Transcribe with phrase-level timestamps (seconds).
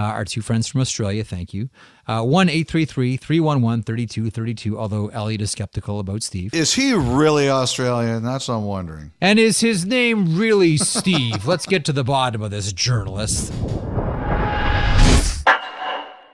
[0.00, 1.68] Uh, our two friends from Australia, thank you.
[2.08, 6.54] Uh, 1 833 311 3232, although Elliotte is skeptical about Steve.
[6.54, 8.22] Is he really Australian?
[8.22, 9.12] That's what I'm wondering.
[9.20, 11.46] And is his name really Steve?
[11.46, 13.52] Let's get to the bottom of this journalist.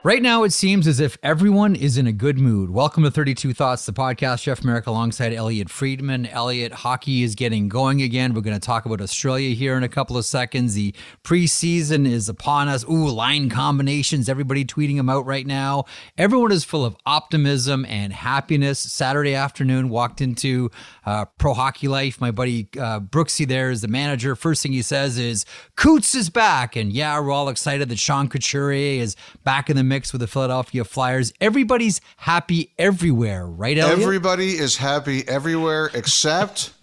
[0.03, 2.69] Right now, it seems as if everyone is in a good mood.
[2.69, 4.43] Welcome to 32 Thoughts, the podcast.
[4.43, 6.27] Jeff Marek alongside Elliotte Friedman.
[6.27, 8.35] Elliotte, hockey is getting going again.
[8.35, 10.75] We're going to talk about Australia here in a couple of seconds.
[10.75, 10.93] The
[11.23, 12.85] preseason is upon us.
[12.87, 14.29] Ooh, line combinations.
[14.29, 15.85] Everybody tweeting them out right now.
[16.15, 18.77] Everyone is full of optimism and happiness.
[18.77, 20.69] Saturday afternoon, walked into
[21.07, 22.21] uh, Pro Hockey Life.
[22.21, 24.35] My buddy uh, Brooksy there is the manager.
[24.35, 25.43] First thing he says is,
[25.75, 26.75] Coots is back.
[26.75, 30.27] And yeah, we're all excited that Sean Couturier is back in the mix with the
[30.27, 31.33] Philadelphia Flyers.
[31.41, 33.99] Everybody's happy everywhere, right, Elliotte?
[33.99, 36.73] Everybody is happy everywhere except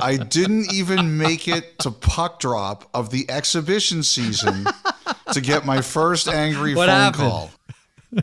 [0.00, 4.66] I didn't even make it to puck drop of the exhibition season
[5.32, 7.22] to get my first angry What phone happened?
[7.22, 7.50] call.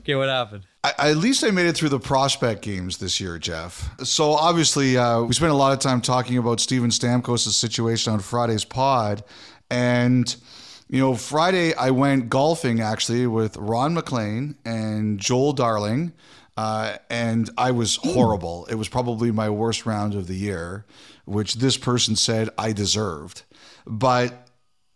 [0.00, 0.64] okay, what happened?
[0.84, 3.90] I, at least I made it through the prospect games this year, Jeff.
[4.04, 8.20] So obviously, uh, we spent a lot of time talking about Steven Stamkos' situation on
[8.20, 9.24] Friday's pod,
[9.70, 10.34] and
[10.88, 16.12] you know, Friday I went golfing actually with Ron MacLean and Joel Darling,
[16.56, 18.66] uh, and I was horrible.
[18.66, 20.86] It was probably my worst round of the year,
[21.24, 23.42] which this person said I deserved,
[23.86, 24.44] but.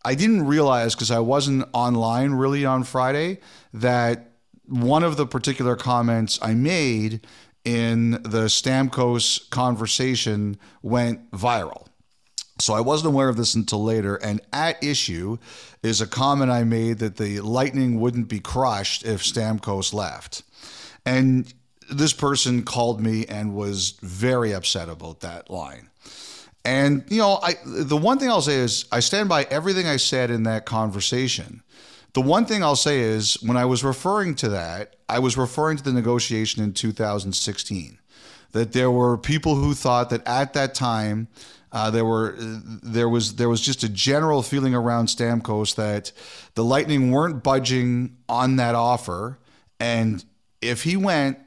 [0.05, 3.39] I didn't realize because I wasn't online really on Friday
[3.73, 4.33] that
[4.67, 7.25] one of the particular comments I made
[7.65, 11.87] in the Stamkos conversation went viral.
[12.59, 14.17] So I wasn't aware of this until later.
[14.17, 15.39] And at issue
[15.83, 20.43] is a comment I made that the Lightning wouldn't be crushed if Stamkos left.
[21.05, 21.53] And
[21.91, 25.89] this person called me and was very upset about that line.
[26.65, 29.97] And you know, I the one thing I'll say is I stand by everything I
[29.97, 31.63] said in that conversation.
[32.13, 35.79] The one thing I'll say is when I was referring to that, I was referring
[35.79, 37.99] to the negotiation in 2016.
[38.53, 41.29] That there were people who thought that at that time
[41.73, 46.13] uh, there were there was there was just a general feeling around Stamkos that
[46.55, 49.39] the Lightning weren't budging on that offer,
[49.81, 50.25] and
[50.61, 51.39] if he went,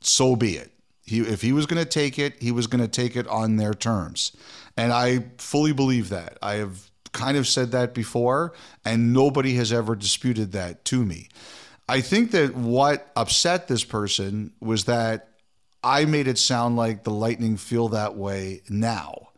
[0.00, 0.72] so be it.
[1.04, 3.56] He, if he was going to take it, he was going to take it on
[3.56, 4.32] their terms.
[4.76, 6.38] And I fully believe that.
[6.40, 8.52] I have kind of said that before,
[8.84, 11.28] and nobody has ever disputed that to me.
[11.88, 15.30] I think that what upset this person was that
[15.82, 19.29] I made it sound like the Lightning feel that way now.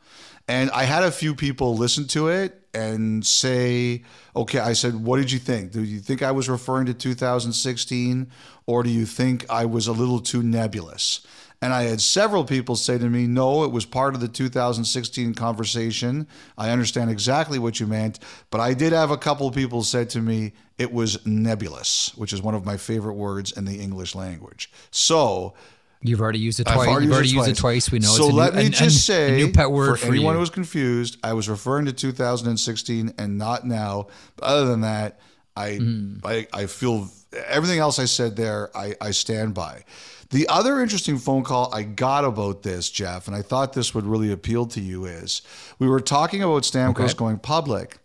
[0.49, 4.03] And I had a few people listen to it and say,
[4.35, 5.73] okay, I said, what did you think?
[5.73, 8.31] Do you think I was referring to 2016
[8.67, 11.27] or do you think I was a little too nebulous?
[11.61, 15.35] And I had several people say to me, no, it was part of the 2016
[15.35, 16.27] conversation.
[16.59, 18.19] I understand exactly what you meant.
[18.51, 22.43] But I did have a couple people said to me, it was nebulous, which is
[22.43, 24.73] one of my favorite words in the English language.
[24.91, 25.55] So,
[26.03, 26.89] You've already used it I've twice.
[26.89, 27.91] already You've already used used it twice.
[27.93, 28.09] We know.
[28.09, 30.07] So it's a let new, me an- just an- say, a new pet word for,
[30.07, 30.35] for, anyone you.
[30.35, 34.09] who was confused, I was referring to 2016 and not now.
[34.37, 35.21] But other than that,
[35.57, 36.27] I Mm-hmm.
[36.27, 37.09] I, I feel
[37.47, 38.71] everything else I said there.
[38.77, 39.85] I, I stand by.
[40.31, 44.07] The other interesting phone call I got about this, Jeff, and I thought this would
[44.07, 45.43] really appeal to you, is
[45.79, 47.13] we were talking about Stamkos Okay.
[47.15, 47.99] going public,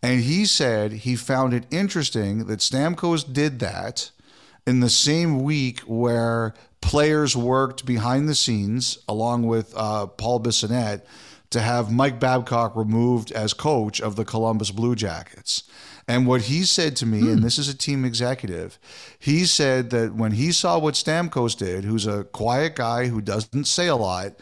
[0.00, 4.12] and he said he found it interesting that Stamkos did that
[4.64, 11.02] in the same week where players worked behind the scenes along with uh, Paul Bissonnette
[11.50, 15.62] to have Mike Babcock removed as coach of the Columbus Blue Jackets.
[16.08, 18.78] And what he said to me, and this is a team executive,
[19.18, 23.64] he said that when he saw what Stamkos did, who's a quiet guy who doesn't
[23.64, 24.32] say a lot,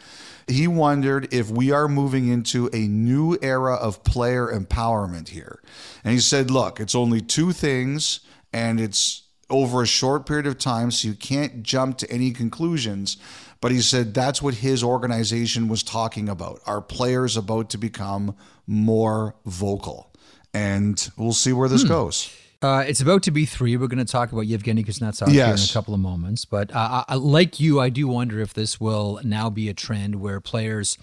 [0.47, 5.61] he wondered if we are moving into a new era of player empowerment here.
[6.03, 10.57] And he said, look, it's only two things, and it's over a short period of
[10.57, 13.17] time, so you can't jump to any conclusions.
[13.59, 16.61] But he said that's what his organization was talking about.
[16.65, 18.35] Our players about to become
[18.65, 20.11] more vocal.
[20.53, 22.35] And we'll see where this goes.
[22.61, 23.75] Uh, it's about to be three.
[23.75, 26.45] We're going to talk about Evgeny Kuznetsov here in a couple of moments.
[26.45, 30.21] But uh, I, like you, I do wonder if this will now be a trend
[30.21, 30.97] where players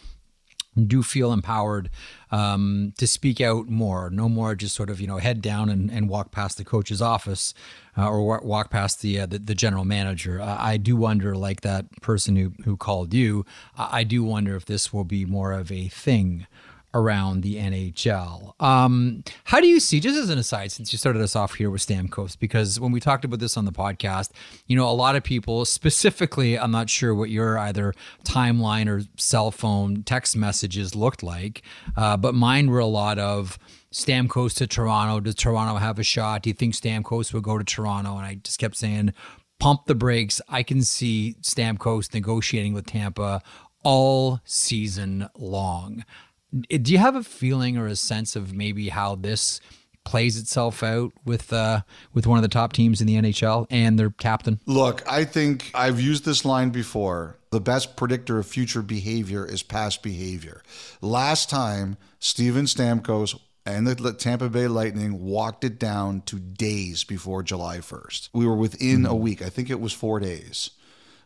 [0.87, 1.91] do feel empowered
[2.31, 4.11] um, to speak out more.
[4.11, 7.03] No more just sort of you know head down and, and walk past the coach's
[7.03, 7.55] office
[7.97, 10.41] uh, or wa- walk past the, uh, the the general manager.
[10.41, 13.45] Uh, I do wonder, like that person who who called you,
[13.77, 16.47] I I do wonder if this will be more of a thing
[16.95, 18.55] around the NHL.
[18.61, 21.71] Um, how do you see, just as an aside, since you started us off here
[21.71, 24.31] with Stamkos, because when we talked about this on the podcast,
[24.67, 27.95] you know, a lot of people, specifically, I'm not sure what your either
[28.25, 31.63] timeline or cell phone text messages looked like,
[31.97, 33.59] uh, but mine were a lot of,
[33.93, 35.21] Stamkos to Toronto.
[35.21, 36.43] Does Toronto have a shot?
[36.43, 38.17] Do you think Stamkos will go to Toronto?
[38.17, 39.15] And I just kept saying,
[39.59, 40.41] pump the brakes.
[40.49, 43.43] I can see Stamkos negotiating with Tampa
[43.83, 46.05] all season long.
[46.53, 49.61] Do you have a feeling or a sense of maybe how this
[50.05, 51.83] plays itself out with uh,
[52.15, 54.61] with one of the top teams in the NHL and their captain?
[54.67, 57.37] Look, I think I've used this line before.
[57.51, 60.63] The best predictor of future behavior is past behavior.
[61.01, 67.43] Last time, Steven Stamkos and the Tampa Bay Lightning walked it down to days before
[67.43, 68.31] July 1st.
[68.33, 69.13] We were within mm-hmm.
[69.13, 69.43] a week.
[69.43, 70.71] I think it was four days.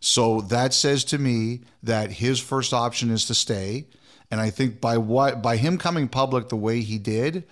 [0.01, 3.87] So that says to me that his first option is to stay.
[4.33, 7.45] And I think by what by him coming public the way he did,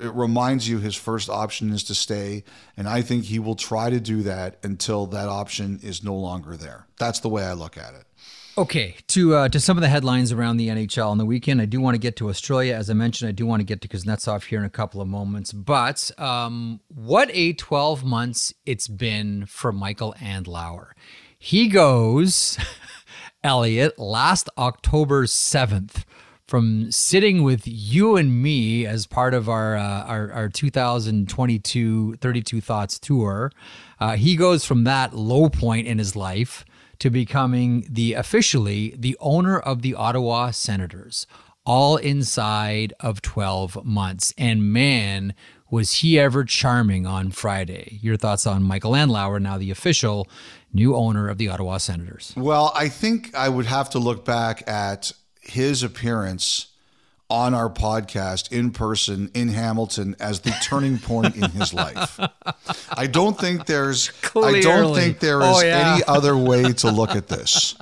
[0.00, 2.42] it reminds you his first option is to stay.
[2.76, 6.56] And I think he will try to do that until that option is no longer
[6.56, 6.88] there.
[6.98, 8.04] That's the way I look at it.
[8.58, 11.60] Okay, to uh, to some of the headlines around the NHL on the weekend.
[11.60, 13.28] I do want to get to Australia, as I mentioned.
[13.28, 15.52] I do want to get to Kuznetsov here in a couple of moments.
[15.52, 20.88] But um, what a twelve months it's been for Michael Andlauer.
[21.38, 22.58] He goes,
[23.44, 26.04] Elliotte, last October seventh,
[26.46, 32.60] from sitting with you and me as part of our uh, our, our 2022 32
[32.60, 33.50] Thoughts tour.
[33.98, 36.64] Uh, he goes from that low point in his life
[36.98, 41.26] to becoming the officially the owner of the Ottawa Senators,
[41.64, 44.32] all inside of 12 months.
[44.36, 45.34] And man,
[45.70, 47.98] was he ever charming on Friday.
[48.00, 50.28] Your thoughts on Michael Andlauer, now the official
[50.72, 52.32] new owner of the Ottawa Senators?
[52.36, 55.12] Well, I think I would have to look back at
[55.46, 56.68] his appearance
[57.30, 62.20] on our podcast in person in Hamilton as the turning point in his life.
[62.90, 64.58] I don't think there's Clearly.
[64.58, 65.94] I don't think there oh, is oh, yeah.
[65.94, 67.76] any other way to look at this.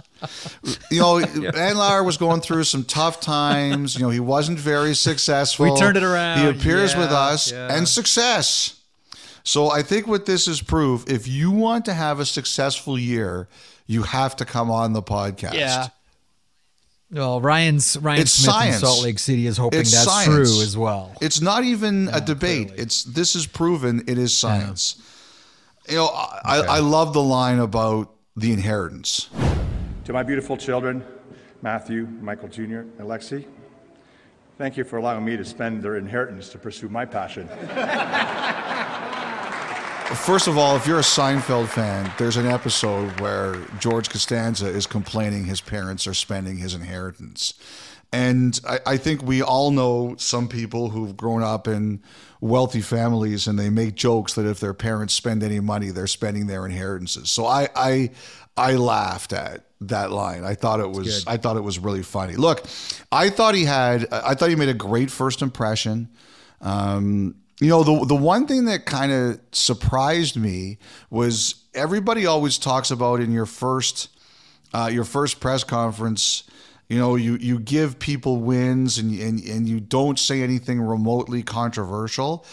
[0.91, 1.51] You know, yeah.
[1.51, 3.97] Andlauer was going through some tough times.
[3.97, 5.73] You know, he wasn't very successful.
[5.73, 6.41] We turned it around.
[6.41, 8.81] He appears yeah, with us and success.
[9.45, 13.49] So I think what this is proof, if you want to have a successful year,
[13.87, 15.55] you have to come on the podcast.
[15.55, 15.89] Yeah.
[17.13, 18.75] Well, Ryan's Ryan it's Smith science.
[18.77, 20.27] in Salt Lake City is hoping it's that's science.
[20.27, 21.15] true as well.
[21.21, 22.69] It's not even a debate.
[22.69, 22.83] Clearly.
[22.83, 24.03] It's this is proven.
[24.07, 24.97] It is science.
[25.87, 25.93] Yeah.
[25.93, 26.69] You know, I, okay.
[26.69, 29.29] I, I love the line about the inheritance.
[30.05, 31.05] To my beautiful children,
[31.61, 33.45] Matthew, Michael Jr., and Lexi,
[34.57, 37.47] thank you for allowing me to spend their inheritance to pursue my passion.
[40.15, 44.87] First of all, if you're a Seinfeld fan, there's an episode where George Costanza is
[44.87, 47.55] complaining his parents are spending his inheritance.
[48.13, 52.03] And I, I, think we all know some people who've grown up in
[52.43, 56.47] wealthy families and they make jokes that if their parents spend any money, they're spending
[56.47, 57.31] their inheritances.
[57.31, 58.11] So I I
[58.55, 60.45] I laughed at that line.
[60.45, 62.37] I thought it was I thought it was really funny.
[62.37, 62.67] Look,
[63.11, 66.11] I thought he had I thought he made a great first impression.
[66.61, 70.79] Um, you know, the the one thing that kind of surprised me
[71.11, 74.09] was everybody always talks about in your first
[74.75, 76.45] uh, your first press conference.
[76.89, 81.43] You know, you you give people wins and and and you don't say anything remotely
[81.43, 82.45] controversial.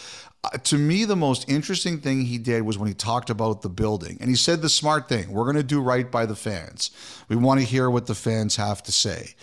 [0.42, 3.68] Uh, to me, the most interesting thing he did was when he talked about the
[3.68, 4.16] building.
[4.20, 6.90] And he said the smart thing we're going to do right by the fans.
[7.28, 9.34] We want to hear what the fans have to say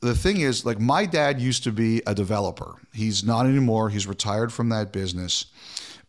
[0.00, 2.76] the thing is, like, my dad used to be a developer.
[2.92, 3.90] He's not anymore.
[3.90, 5.46] He's retired from that business.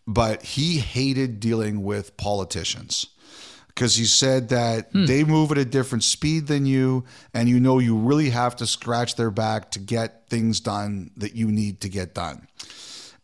[0.07, 3.07] But he hated dealing with politicians
[3.67, 5.05] because he said that hmm.
[5.05, 8.67] they move at a different speed than you, and you know you really have to
[8.67, 12.47] scratch their back to get things done that you need to get done.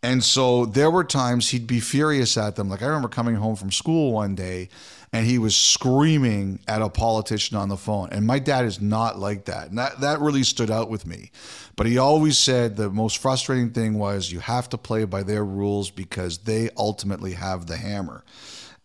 [0.04, 2.70] And so there were times he'd be furious at them.
[2.70, 4.70] Like I remember coming home from school one day
[5.12, 8.10] and he was screaming at a politician on the phone.
[8.12, 9.70] And my dad is not like that.
[9.70, 11.32] And that, that really stood out with me.
[11.76, 15.44] But he always said the most frustrating thing was you have to play by their
[15.44, 18.24] rules because they ultimately have the hammer.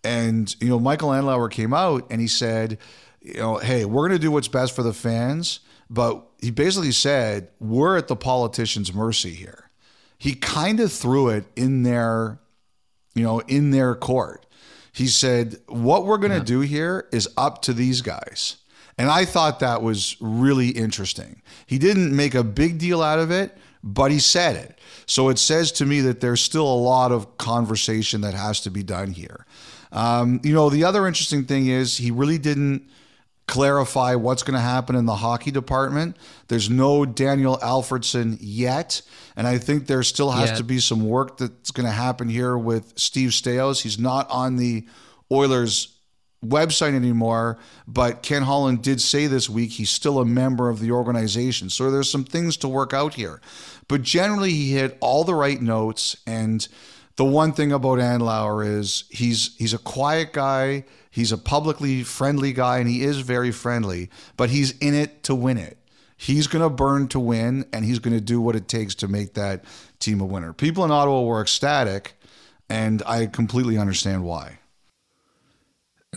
[0.04, 2.78] And, you know, Michael Andlauer came out and he said,
[3.20, 5.60] you know, hey, we're going to do what's best for the fans.
[5.90, 9.61] But he basically said, we're at the politicians' mercy here.
[10.22, 12.38] He kind of threw it in their,
[13.14, 14.42] you know, in their court
[14.92, 16.44] he said, What we're going to yeah.
[16.44, 18.56] do here is up to these guys.
[18.98, 21.40] And I thought that was really interesting.
[21.66, 24.78] He didn't make a big deal out of it, but he said it.
[25.06, 28.70] So it says to me that there's still a lot of conversation that has to
[28.70, 29.46] be done here.
[29.90, 32.88] Um, you know, the other interesting thing is he really didn't
[33.52, 36.16] clarify what's going to happen in the hockey department.
[36.48, 39.02] There's no Daniel Alfredsson yet.
[39.36, 42.56] And I think there still has to be some work that's going to happen here
[42.56, 43.82] with Steve Staios.
[43.82, 44.86] He's not on the
[45.30, 45.94] Oilers
[46.42, 50.90] website anymore, but Ken Holland did say this week he's still a member of the
[50.90, 51.68] organization.
[51.68, 53.42] So there's some things to work out here.
[53.86, 56.16] But generally, he hit all the right notes.
[56.26, 56.66] And
[57.16, 60.84] the one thing about Andlauer is he's he's a quiet guy.
[61.10, 64.08] He's a publicly friendly guy, and he is very friendly.
[64.36, 65.76] But he's in it to win it.
[66.16, 69.08] He's going to burn to win, and he's going to do what it takes to
[69.08, 69.64] make that
[69.98, 70.52] team a winner.
[70.52, 72.14] People in Ottawa were ecstatic,
[72.70, 74.60] and I completely understand why.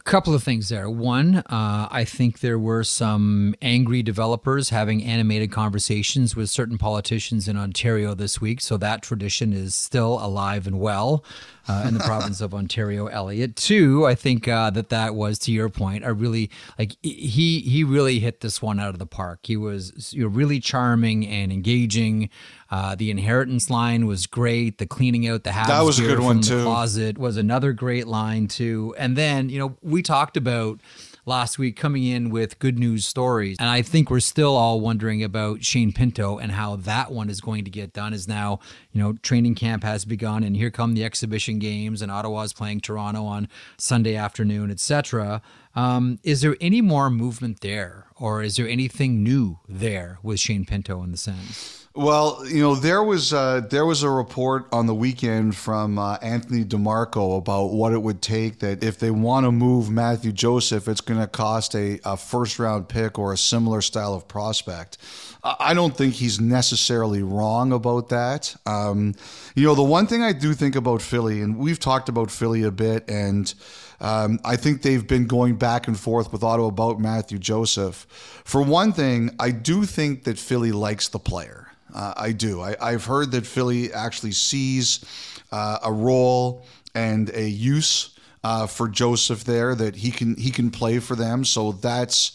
[0.05, 0.87] Couple of things there.
[0.87, 7.47] One, uh, I think there were some angry developers having animated conversations with certain politicians
[7.47, 8.61] in Ontario this week.
[8.61, 11.25] So that tradition is still alive and well
[11.67, 13.07] uh, in the province of Ontario.
[13.07, 13.55] Elliotte.
[13.55, 16.05] Two, I think uh, that that was to your point.
[16.05, 19.39] A really like he he really hit this one out of the park.
[19.43, 22.29] He was you know, really charming and engaging.
[22.71, 24.77] Uh, the inheritance line was great.
[24.77, 26.63] The cleaning out the house that was a good one too.
[26.63, 28.95] Closet was another great line too.
[28.97, 30.81] And then you know we talked about
[31.25, 33.57] last week coming in with good news stories.
[33.59, 37.41] And I think we're still all wondering about Shane Pinto and how that one is
[37.41, 38.13] going to get done.
[38.13, 38.59] Is now,
[38.91, 42.81] you know, training camp has begun and here come the exhibition games and Ottawa's playing
[42.81, 45.41] Toronto on Sunday afternoon, etc.
[45.75, 50.65] Um, is there any more movement there or is there anything new there with Shane
[50.65, 51.85] Pinto in the Sens?
[51.97, 56.15] Well, you know, there was uh, there was a report on the weekend from uh,
[56.15, 60.89] Anthony DeMarco about what it would take that if they want to move Mathieu Joseph,
[60.89, 64.97] it's going to cost a, a, first round pick or a similar style of prospect.
[65.41, 68.53] I don't think he's necessarily wrong about that.
[68.65, 69.15] Um,
[69.55, 72.63] you know, the one thing I do think about Philly, and we've talked about Philly
[72.63, 73.53] a bit, and
[74.01, 78.05] um, I think they've been going back and forth with Otto about Mathieu Joseph.
[78.43, 81.71] For one thing, I do think that Philly likes the player.
[81.93, 82.61] Uh, I do.
[82.61, 85.05] I, have heard that Philly actually sees
[85.51, 90.71] uh, a role and a use uh, for Joseph there that he can he can
[90.71, 91.45] play for them.
[91.45, 92.31] So that's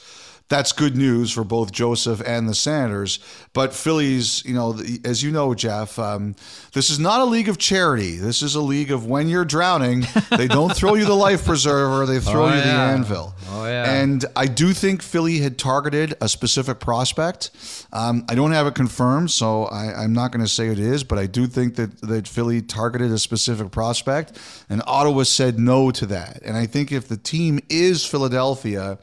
[0.51, 3.21] that's good news for both Joseph and the Senators.
[3.53, 6.35] But Phillies, you know, as you know, Jeff, um,
[6.73, 8.17] this is not a league of charity.
[8.17, 10.05] This is a league of when you're drowning,
[10.37, 12.65] they don't throw you the life preserver, they throw oh, you yeah.
[12.65, 13.33] the anvil.
[13.51, 13.95] Oh, yeah.
[13.95, 17.53] And I do think Philly had targeted a specific prospect.
[17.93, 21.05] Um, I don't have it confirmed, so I, am not going to say it is,
[21.05, 24.37] but I do think that, that Philly targeted a specific prospect,
[24.69, 26.43] and Ottawa said no to that.
[26.45, 28.99] And I think if the team is Philadelphia,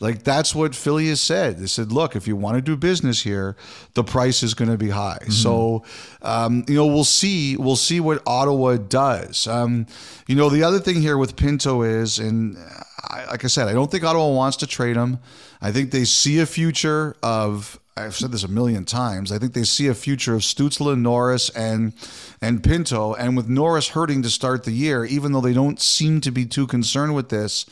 [0.00, 1.58] like that's what Philly has said.
[1.58, 3.54] They said, look, if you want to do business here,
[3.94, 5.18] the price is going to be high.
[5.20, 5.30] Mm-hmm.
[5.30, 5.84] So,
[6.22, 7.56] um, you know, we'll see.
[7.56, 9.46] We'll see what Ottawa does.
[9.46, 9.86] Um,
[10.26, 12.56] you know, the other thing here with Pinto is, and
[13.04, 15.18] I, like I said, I don't think Ottawa wants to trade him.
[15.60, 19.30] I think they see a future of I've said this a million times.
[19.30, 21.92] I think they see a future of Stützle, Norris, and
[22.40, 23.14] and Pinto.
[23.14, 26.46] And with Norris hurting to start the year, even though they don't seem to be
[26.46, 27.66] too concerned with this,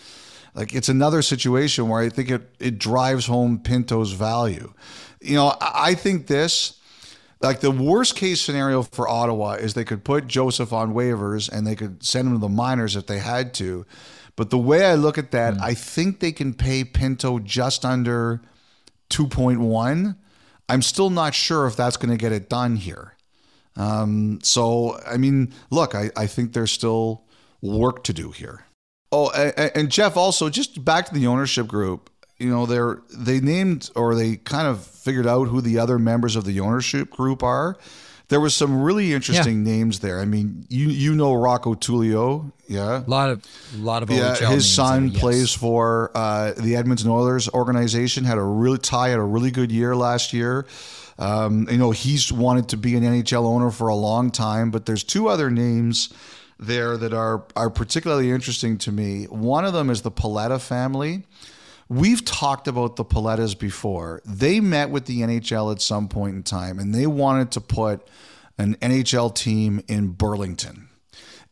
[0.59, 4.75] like it's another situation where I think it it drives home Pinto's value.
[5.21, 6.81] You know, I think this
[7.41, 11.65] like the worst case scenario for Ottawa is they could put Joseph on waivers and
[11.65, 13.87] they could send him to the minors if they had to.
[14.35, 15.61] But the way I look at that, mm.
[15.61, 18.43] I think they can pay Pinto just under
[19.11, 20.17] 2.1.
[20.69, 23.15] I'm still not sure if that's going to get it done here.
[23.77, 27.25] Um, so, I mean, look, I, I think there's still
[27.62, 28.65] work to do here.
[29.11, 32.11] Oh, and, and Jeff, also just back to the ownership group.
[32.38, 36.37] You know, they're they named or they kind of figured out who the other members
[36.37, 37.77] of the ownership group are.
[38.29, 39.73] There was some really interesting yeah.
[39.73, 40.21] names there.
[40.21, 43.43] I mean, you you know Rocco Tullio, yeah, a lot of
[43.75, 44.35] a lot of yeah.
[44.50, 45.21] His son there, yes.
[45.21, 48.25] plays for uh, the Edmonton Oilers organization.
[48.25, 50.67] Had a really tie, had a really good year last year.
[51.19, 54.71] Um, you know, he's wanted to be an NHL owner for a long time.
[54.71, 56.11] But there's two other names
[56.59, 59.25] there that are are particularly interesting to me.
[59.25, 61.25] One of them is the Paletta family.
[61.88, 64.21] We've talked about the Palettas before.
[64.25, 68.07] They met with the NHL at some point in time and they wanted to put
[68.59, 70.88] an NHL team in Burlington.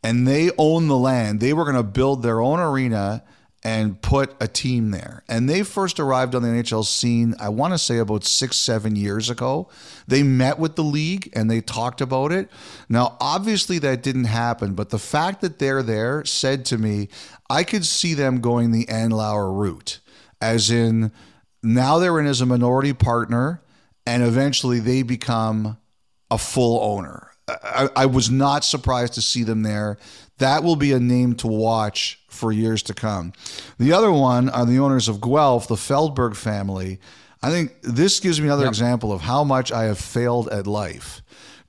[0.03, 1.39] And they own the land.
[1.39, 3.23] They were going to build their own arena
[3.63, 5.23] and put a team there.
[5.27, 8.95] And they first arrived on the NHL scene, I want to say about six, seven
[8.95, 9.69] years ago.
[10.07, 12.49] They met with the league and they talked about it.
[12.87, 17.09] Now, obviously, that didn't happen, but the fact that they're there said to me,
[17.49, 19.99] I could see them going the Andlauer route,
[20.39, 21.11] as in
[21.63, 23.61] now they're in as a minority partner
[24.05, 25.77] and eventually they become
[26.31, 27.31] a full owner.
[27.47, 29.97] I, I was not surprised to see them there.
[30.37, 33.33] That will be a name to watch for years to come.
[33.79, 36.99] The other one are the owners of Guelph, the Feldberg family.
[37.41, 38.71] I think this gives me another yep.
[38.71, 41.21] example of how much I have failed at life.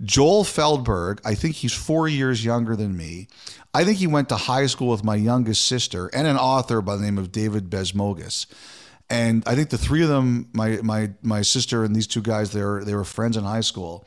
[0.03, 3.29] Joel Feldberg, I think he's four years younger than me.
[3.75, 6.97] I think he went to high school with my youngest sister and an author by
[6.97, 8.47] the name of David Bezmozgis.
[9.11, 12.53] And I think the three of them, my my my sister and these two guys,
[12.53, 14.07] they were they were friends in high school.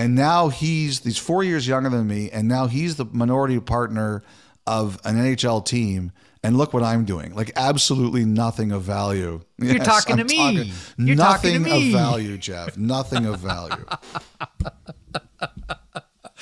[0.00, 4.22] And now he's he's four years younger than me, and now he's the minority partner
[4.66, 6.12] of an NHL team.
[6.42, 7.34] And look what I'm doing.
[7.34, 9.42] Like absolutely nothing of value.
[9.58, 10.72] You're Yes, talking to I'm me.
[10.96, 11.92] You're nothing talking to me.
[11.92, 12.78] of value, Jeff.
[12.78, 13.84] Nothing of value.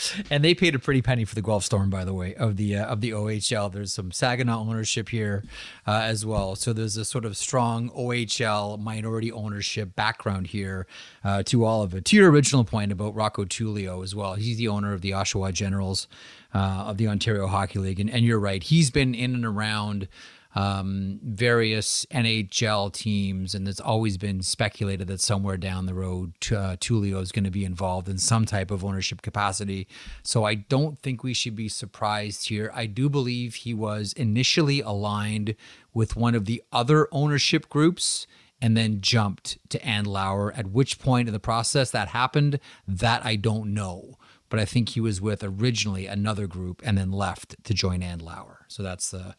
[0.30, 2.76] And they paid a pretty penny for the Guelph Storm, by the way, of the
[2.76, 3.72] uh, of the OHL.
[3.72, 5.42] There's some Saginaw ownership here
[5.86, 10.86] uh, as well, so there's a sort of strong OHL minority ownership background here
[11.24, 12.04] uh, to all of it.
[12.06, 15.52] To your original point about Rocco Tullio as well, he's the owner of the Oshawa
[15.52, 16.06] Generals
[16.54, 20.08] uh, of the Ontario Hockey League, and, and you're right, he's been in and around
[20.54, 26.76] um, various NHL teams, and it's always been speculated that somewhere down the road, uh,
[26.76, 29.86] Tullio is going to be involved in some type of ownership capacity.
[30.22, 32.70] So I don't think we should be surprised here.
[32.74, 35.54] I do believe he was initially aligned
[35.92, 38.26] with one of the other ownership groups
[38.60, 40.56] and then jumped to Andlauer.
[40.58, 44.16] At which point in the process that happened, that I don't know.
[44.48, 48.58] But I think he was with originally another group and then left to join Andlauer.
[48.66, 49.32] So that's the uh,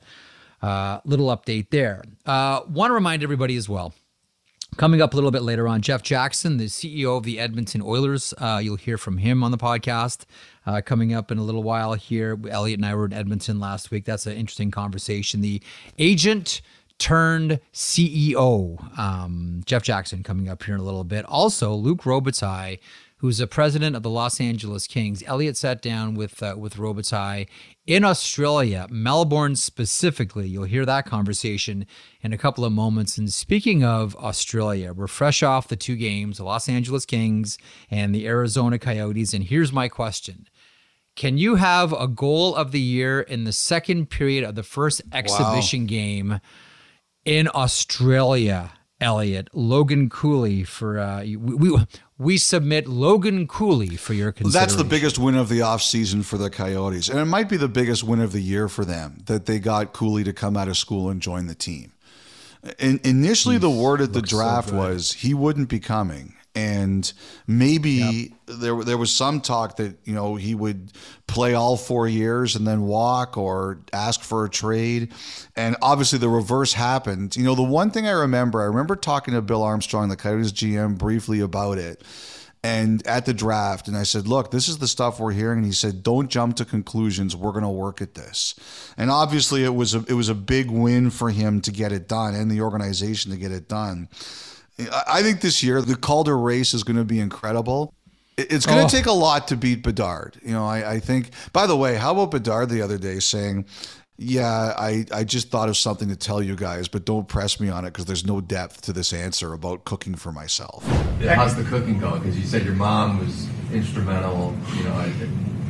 [1.05, 2.03] little update there.
[2.25, 3.93] Uh, Want to remind everybody as well.
[4.77, 8.33] Coming up a little bit later on, Jeff Jackson, the CEO of the Edmonton Oilers.
[8.37, 10.25] Uh, you'll hear from him on the podcast
[10.65, 12.39] uh, coming up in a little while here.
[12.49, 14.05] Elliotte and I were in Edmonton last week.
[14.05, 15.41] That's an interesting conversation.
[15.41, 15.61] The
[15.97, 16.61] agent
[16.99, 21.25] turned CEO, um, Jeff Jackson, coming up here in a little bit.
[21.25, 22.79] Also, Luc Robitaille,
[23.19, 25.23] who's the president of the Los Angeles Kings.
[25.25, 27.47] Elliotte sat down with uh, with Robitaille
[27.85, 30.47] in Australia, Melbourne specifically.
[30.47, 31.85] You'll hear that conversation
[32.21, 33.17] in a couple of moments.
[33.17, 37.57] And speaking of Australia, we're fresh off the two games, the Los Angeles Kings
[37.89, 39.33] and the Arizona Coyotes.
[39.33, 40.47] And here's my question.
[41.15, 45.01] Can you have a goal of the year in the second period of the first
[45.11, 46.39] exhibition game
[47.25, 48.71] in Australia,
[49.01, 49.49] Elliotte?
[49.53, 51.85] Logan Cooley for uh, we, we
[52.19, 54.59] we submit Logan Cooley for your consideration.
[54.59, 57.07] That's the biggest win of the offseason for the Coyotes.
[57.07, 59.93] And it might be the biggest win of the year for them that they got
[59.93, 61.93] Cooley to come out of school and join the team.
[62.77, 66.35] In, initially, the word at the draft was he wouldn't be coming.
[66.59, 67.13] And
[67.48, 70.91] maybe there there was some talk that you know he would
[71.25, 75.13] play all four years and then walk or ask for a trade,
[75.55, 77.37] and obviously the reverse happened.
[77.37, 80.51] You know the one thing I remember, I remember talking to Bill Armstrong, the Coyotes
[80.51, 82.03] GM, briefly about it,
[82.61, 85.65] and at the draft, and I said, "Look, this is the stuff we're hearing." And
[85.65, 87.37] he said, "Don't jump to conclusions.
[87.37, 88.55] We're going to work at this."
[88.98, 92.09] And obviously, it was a, it was a big win for him to get it
[92.09, 94.09] done, and the organization to get it done.
[95.07, 97.94] I think this year the Calder race is going to be incredible.
[98.37, 98.87] It's going to Oh.
[98.87, 100.39] take a lot to beat Bedard.
[100.42, 101.31] You know, I, I think.
[101.51, 103.65] By the way, how about Bedard the other day saying,
[104.20, 107.70] "Yeah, I, I just thought of something to tell you guys, but don't press me
[107.70, 110.84] on it because there's no depth to this answer about cooking for myself."
[111.20, 112.22] Yeah, how's the cooking going?
[112.22, 115.12] Because you said your mom was instrumental, you know,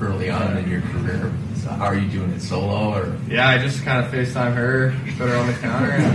[0.02, 1.32] early on in your career.
[1.56, 3.18] So how are you doing it solo or?
[3.28, 6.12] Yeah, I just kind of FaceTime her, put her on the counter, and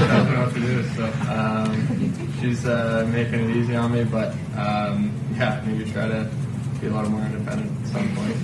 [0.00, 0.82] she tells me what to do.
[0.94, 6.30] So um, she's uh, making it easy on me, but um, yeah, maybe try to
[6.80, 8.36] be a lot more independent at some point.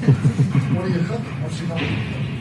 [0.75, 1.43] What are you cooking?
[1.43, 2.34] What's she doing?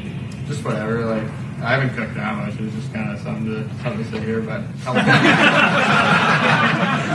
[0.47, 1.05] Just whatever.
[1.05, 1.23] Like
[1.61, 2.59] I haven't cooked that much.
[2.59, 4.61] It's just kind of something to something to sit here, but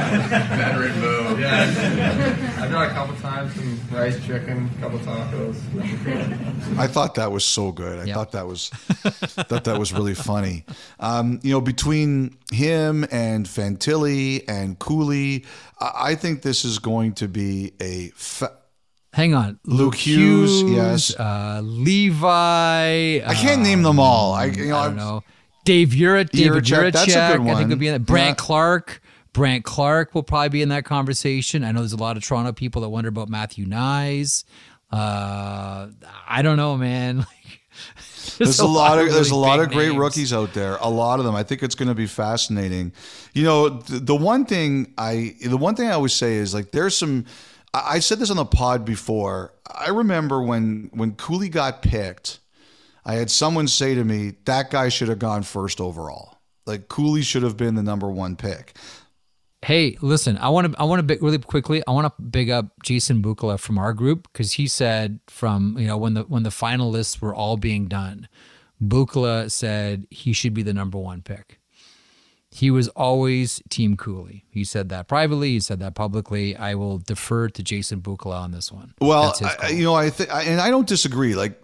[0.08, 1.40] Veteran move.
[1.40, 5.56] yeah, I've done a couple times some rice chicken, a couple tacos.
[6.78, 7.98] I thought that was so good.
[8.00, 8.14] I Yep.
[8.14, 8.68] thought that was
[9.48, 10.64] thought that was really funny.
[11.00, 15.44] Um, you know, between him and Fantilli and Cooley,
[15.80, 18.08] I, I think this is going to be a.
[18.14, 18.52] Fa-
[19.18, 21.12] Hang on, Luke Hughes, yes.
[21.18, 22.28] uh, Levi.
[22.28, 24.33] I can't name them all.
[24.33, 25.24] I you know, I don't know.
[25.64, 27.57] Dave Urich, David Urich, that's a good one.
[27.57, 28.07] I think would be in that.
[28.07, 28.44] Brandt Yeah.
[28.46, 29.02] Clark,
[29.33, 31.64] Brandt Clarke will probably be in that conversation.
[31.64, 34.44] I know there's a lot of Toronto people that wonder about Matthew Knies.
[34.92, 35.88] Uh,
[36.28, 37.26] I don't know, man.
[38.38, 39.98] Like, There's a lot of really there's a lot of great names.
[39.98, 40.76] rookies out there.
[40.81, 41.35] A lot of them.
[41.35, 42.92] I think it's going to be fascinating.
[43.35, 46.70] You know, the, the one thing I the one thing I always say is like
[46.70, 47.24] there's some.
[47.74, 49.54] I I said this on the pod before.
[49.66, 52.40] I remember when when Cooley got picked,
[53.04, 56.38] I had someone say to me that guy should have gone first overall.
[56.66, 58.76] Like Cooley should have been the number one pick.
[59.62, 61.83] Hey, listen, I want to I want to really quickly.
[61.87, 65.87] I want to big up Jason Bukala from our group because he said from you
[65.87, 68.28] know when the when the finalists were all being done,
[68.81, 71.58] Bukala said he should be the number one pick.
[72.59, 74.44] He was always Team Cooley.
[74.51, 75.51] He said that privately.
[75.51, 76.57] He said that publicly.
[76.57, 78.94] I will defer to Jason Bukala on this one.
[79.01, 81.37] Well, I, you know, I think, and I don't disagree.
[81.37, 81.62] Like,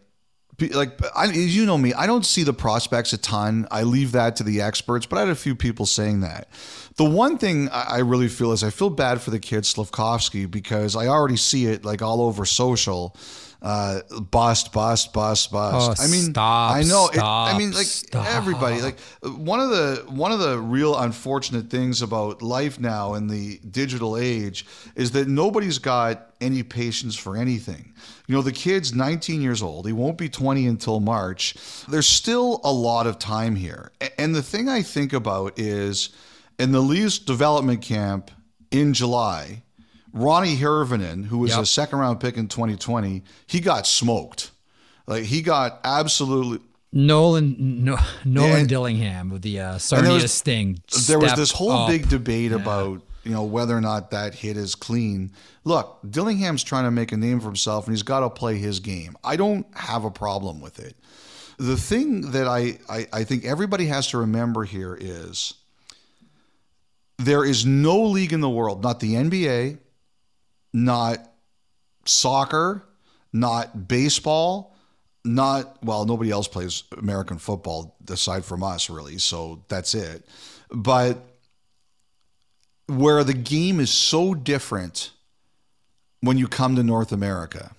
[0.72, 3.66] like I, you know me, I don't see the prospects a ton.
[3.72, 6.48] I leave that to the experts, but I had a few people saying that.
[6.94, 10.48] The one thing I I really feel is I feel bad for the kid Slafkovsky
[10.48, 13.16] because I already see it like all over social.
[13.64, 14.00] Uh,
[14.30, 15.98] bust, bust, bust, bust.
[16.00, 17.08] Oh, I mean, stop, I know.
[17.12, 18.26] it- I mean, like stop.
[18.26, 18.82] everybody.
[18.82, 23.58] Like one of the one of the real unfortunate things about life now in the
[23.70, 27.94] digital age is that nobody's got any patience for anything.
[28.26, 29.86] You know, the kid's 19 years old.
[29.86, 31.54] He won't be 20 until March.
[31.88, 33.92] There's still a lot of time here.
[34.18, 36.10] And the thing I think about is
[36.58, 38.30] in the Leafs development camp
[38.70, 39.62] in July,
[40.14, 41.60] Roni Hirvonen, who was Yep.
[41.62, 44.50] a second round pick in 2020, he got smoked.
[45.06, 46.60] Like he got absolutely
[46.92, 50.80] Nolan no, Nolan and- Dillingham with the uh, Sarnia sting.
[51.06, 51.88] There was this whole up.
[51.88, 55.32] big debate about you know whether or not that hit is clean.
[55.64, 58.80] Look, Dillingham's trying to make a name for himself, and he's got to play his
[58.80, 59.16] game.
[59.24, 60.94] I don't have a problem with it.
[61.58, 65.54] The thing that I, I, I think everybody has to remember here is
[67.18, 69.78] there is no league in the world, not the NBA,
[70.74, 71.30] not
[72.04, 72.84] soccer,
[73.32, 74.76] not baseball,
[75.24, 79.16] not well, nobody else plays American football aside from us, really.
[79.16, 80.26] So that's it.
[80.70, 81.24] But
[82.86, 85.12] where the game is so different
[86.20, 87.74] when you come to North America.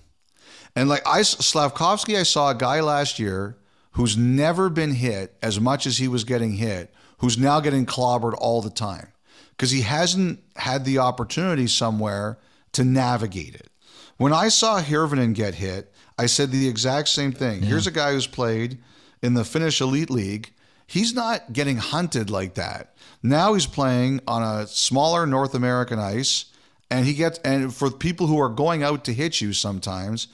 [0.74, 3.56] And like I Slafkovsky, I saw a guy last year
[3.92, 8.34] who's never been hit as much as he was getting hit, who's now getting clobbered
[8.36, 9.08] all the time
[9.50, 12.38] because he hasn't had the opportunity somewhere
[12.76, 13.68] to navigate it.
[14.16, 17.62] When I saw Hirvonen get hit, I said the exact same thing.
[17.62, 18.78] Here's a guy who's played
[19.22, 20.52] in the Finnish Elite League.
[20.86, 22.94] He's not getting hunted like that.
[23.22, 26.46] Now he's playing on a smaller North American ice,
[26.90, 30.28] and he gets and for people who are going out to hit you sometimes,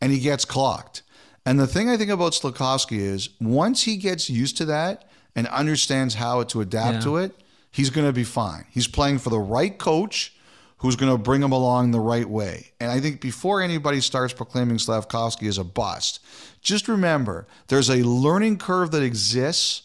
[0.00, 1.02] and he gets clocked.
[1.44, 5.46] And the thing I think about Slafkovsky is once he gets used to that and
[5.48, 7.00] understands how to adapt Yeah.
[7.02, 7.32] to it,
[7.70, 8.64] he's going to be fine.
[8.70, 10.34] He's playing for the right coach
[10.78, 12.72] who's going to bring him along the right way.
[12.80, 16.20] And I think before anybody starts proclaiming Slafkovsky as a bust,
[16.60, 19.82] just remember there's a learning curve that exists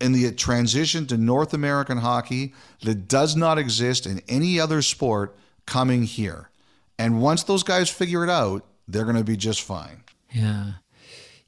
[0.00, 5.36] in the transition to North American hockey that does not exist in any other sport
[5.66, 6.50] coming here.
[6.98, 10.02] And once those guys figure it out, they're going to be just fine.
[10.30, 10.72] Yeah.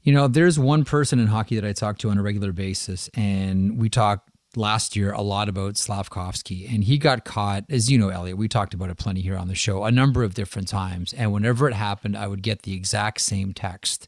[0.03, 3.09] You know, there's one person in hockey that I talk to on a regular basis,
[3.15, 7.97] and we talked last year a lot about Slafkovsky, and he got caught, as you
[7.97, 8.37] know, Elliotte.
[8.37, 11.13] We talked about it plenty here on the show a number of different times.
[11.13, 14.07] And whenever it happened, I would get the exact same text.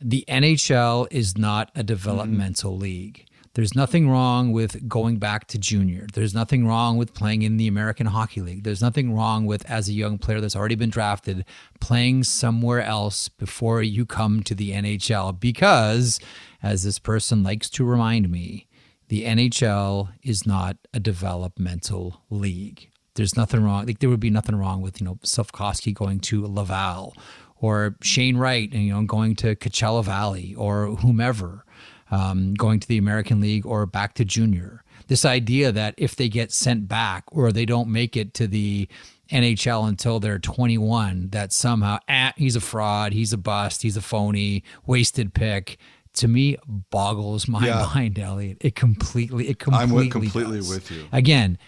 [0.00, 1.86] The NHL is not a mm-hmm.
[1.86, 3.24] developmental league.
[3.58, 6.06] There's nothing wrong with going back to junior.
[6.12, 8.62] There's nothing wrong with playing in the American Hockey League.
[8.62, 11.44] There's nothing wrong with, as a young player that's already been drafted,
[11.80, 15.40] playing somewhere else before you come to the NHL.
[15.40, 16.20] Because,
[16.62, 18.67] as this person likes to remind me,
[19.08, 22.90] the NHL is not a developmental league.
[23.14, 23.86] There's nothing wrong.
[23.86, 27.16] Like there would be nothing wrong with you know Sofkowski going to Laval
[27.60, 31.64] or Shane Wright and you know going to Coachella Valley or whomever
[32.10, 34.82] um, going to the American League or back to junior.
[35.08, 38.88] This idea that if they get sent back or they don't make it to the
[39.30, 44.02] NHL until they're 21, that somehow ah, he's a fraud, he's a bust, he's a
[44.02, 45.78] phony, wasted pick.
[46.18, 46.56] To me,
[46.90, 47.90] boggles my Yeah.
[47.94, 48.58] mind, Elliotte.
[48.60, 50.04] It completely, it completely.
[50.06, 50.68] I'm completely, with- does.
[50.74, 51.04] with you.
[51.12, 51.58] Again,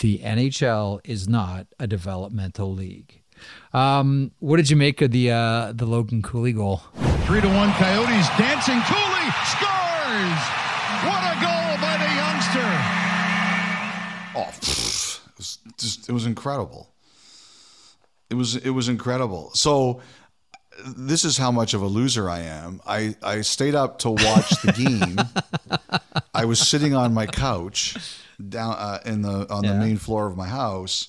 [0.00, 3.22] the NHL is not a developmental league.
[3.72, 6.82] Um, what did you make of the uh, the Logan Cooley goal?
[7.26, 8.80] Three to one Coyotes dancing.
[8.86, 10.40] Cooley scores!
[11.06, 12.70] What a goal by the youngster!
[14.38, 16.90] Oh, pfft, it was just it was incredible.
[18.30, 19.50] It was it was incredible.
[19.54, 20.00] So
[20.84, 22.80] this is how much of a loser I am.
[22.86, 25.18] I I stayed up to watch the game.
[26.34, 27.96] I was sitting on my couch
[28.48, 31.08] down uh, in the on the main floor of my house,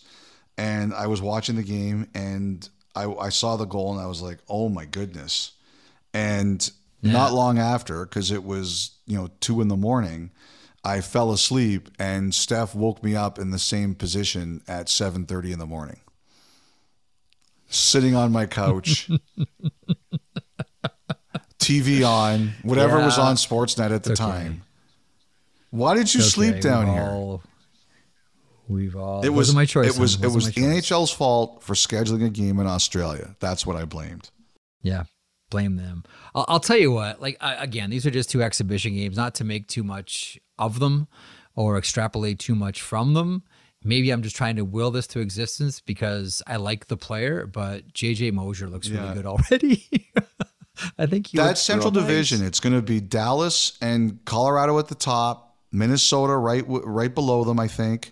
[0.58, 4.22] and I was watching the game, and I I saw the goal, and I was
[4.22, 5.52] like, oh my goodness.
[6.14, 6.70] And
[7.04, 10.32] not long after, because it was you know two in the morning,
[10.84, 15.52] I fell asleep, and Steph woke me up in the same position at seven thirty
[15.52, 16.00] in the morning,
[17.68, 19.10] sitting on my couch,
[21.60, 24.16] TV on, whatever was on Sportsnet at the okay.
[24.16, 24.64] time.
[25.72, 27.04] Why did you Okay, sleep down we've here?
[27.04, 27.44] all-
[28.68, 29.26] we've all.
[29.26, 29.96] It was my choice.
[29.96, 30.62] It was it was the.
[30.62, 33.36] NHL's fault for scheduling a game in Australia.
[33.40, 34.30] That's what I blamed.
[34.82, 35.04] Yeah,
[35.50, 36.04] blame them.
[36.34, 37.22] I'll, I'll tell you what.
[37.22, 39.18] Like I, again, these are just two exhibition games.
[39.18, 41.08] Not to make too much of them,
[41.56, 43.44] or extrapolate too much from them.
[43.88, 47.94] Maybe I'm just trying to will this to existence because I like the player, but
[47.94, 49.88] JJ Moser looks really good already.
[51.00, 52.10] I think he That Central real nice.
[52.10, 57.46] Division, it's going to be Dallas and Colorado at the top, Minnesota right right below
[57.46, 58.12] them, I think,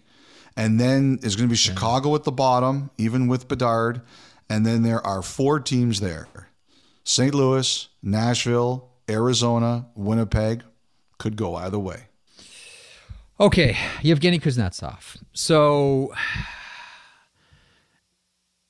[0.56, 4.02] and then it's going to be Chicago at the bottom, even with Bedard,
[4.50, 6.28] and then there are four teams there:
[7.04, 7.36] St.
[7.36, 10.64] Louis, Nashville, Arizona, Winnipeg.
[11.18, 12.08] Could go either way.
[13.38, 15.18] Okay, Evgeny Kuznetsov.
[15.34, 16.14] So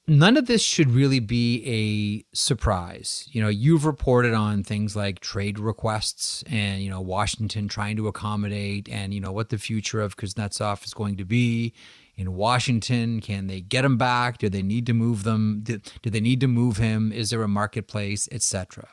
[0.08, 3.30] none of this should really be a surprise.
[3.32, 8.08] You know, you've reported on things like trade requests and, you know, Washington trying to
[8.08, 11.72] accommodate and, you know, what the future of Kuznetsov is going to be
[12.16, 13.22] in Washington.
[13.22, 14.40] Can they get him back?
[14.40, 15.60] Do they need to move them?
[15.62, 17.12] Do, do they need to move him?
[17.12, 18.88] Is there a marketplace, etc.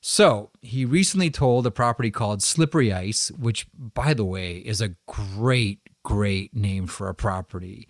[0.00, 4.94] So he recently told a property called Slippery Ice, which, by the way, is a
[5.06, 7.86] great, great name for a property.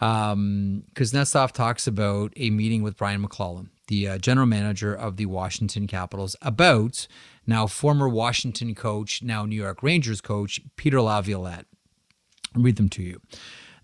[0.00, 5.26] Um, Kuznetsov talks about a meeting with Brian MacLellan, the uh, general manager of the
[5.26, 7.06] Washington Capitals, about
[7.46, 11.66] now former Washington coach, now New York Rangers coach, Peter Laviolette.
[12.54, 13.20] I'll read them to you.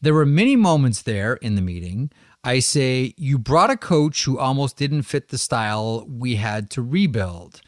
[0.02, 2.10] There were many moments there in the meeting.
[2.42, 6.82] I say, You brought a coach who almost didn't fit the style we had to
[6.82, 7.60] rebuild.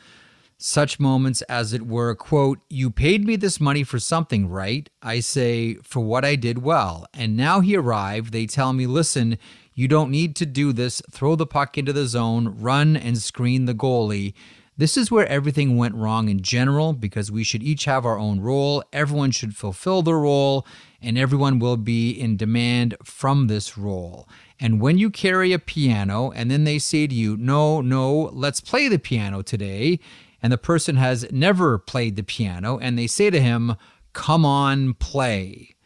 [0.64, 4.88] Such moments as it were, quote, You paid me this money for something, right?
[5.02, 7.04] I say, For what I did well.
[7.12, 8.32] And now he arrived.
[8.32, 9.38] They tell me, Listen,
[9.74, 11.02] you don't need to do this.
[11.10, 14.34] Throw the puck into the zone, run and screen the goalie.
[14.76, 18.38] This is where everything went wrong in general because we should each have our own
[18.38, 18.84] role.
[18.92, 20.64] Everyone should fulfill their role,
[21.00, 24.28] and everyone will be in demand from this role.
[24.60, 28.60] And when you carry a piano and then they say to you, No, no, let's
[28.60, 29.98] play the piano today,
[30.42, 33.76] and the person has never played the piano, and they say to him,
[34.12, 35.76] Come on, play.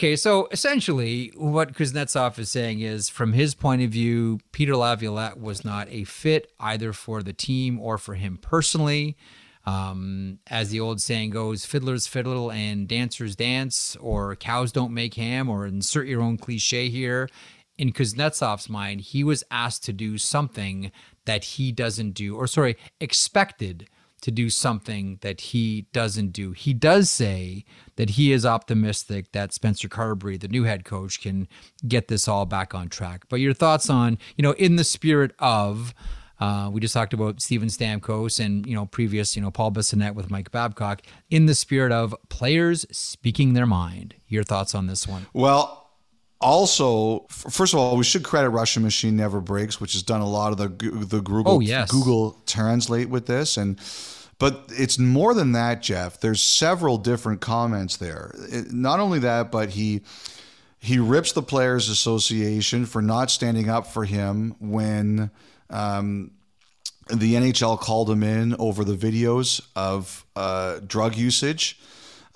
[0.00, 5.38] Okay, so essentially, what Kuznetsov is saying is, from his point of view, Peter Laviolette
[5.38, 9.16] was not a fit either for the team or for him personally.
[9.66, 15.14] Um, as the old saying goes, fiddlers fiddle and dancers dance, or cows don't make
[15.14, 17.28] ham, or insert your own cliche here.
[17.80, 20.92] In Kuznetsov's mind, he was asked to do something
[21.24, 23.88] that he doesn't do, or sorry, expected
[24.20, 26.52] to do something that he doesn't do.
[26.52, 27.64] He does say
[27.96, 31.48] that he is optimistic that Spencer Carbery, the new head coach, can
[31.88, 33.24] get this all back on track.
[33.30, 35.94] But your thoughts on, you know, in the spirit of,
[36.38, 40.14] uh, we just talked about Steven Stamkos and, you know, previous, you know, Paul Bissonnette
[40.14, 44.16] with Mike Babcock, in the spirit of players speaking their mind.
[44.28, 45.28] Your thoughts on this one?
[45.32, 45.79] Well,
[46.40, 50.28] also, first of all, we should credit Russian Machine Never Breaks, which has done a
[50.28, 51.90] lot of the the Google Oh, yes.
[51.90, 53.78] Google Translate with this, and
[54.38, 56.18] but it's more than that, Jeff.
[56.20, 58.32] There's several different comments there.
[58.50, 60.00] It- not only that, but he
[60.78, 65.30] he rips the Players Association for not standing up for him when
[65.68, 66.30] um,
[67.08, 71.78] the NHL called him in over the videos of uh, drug usage.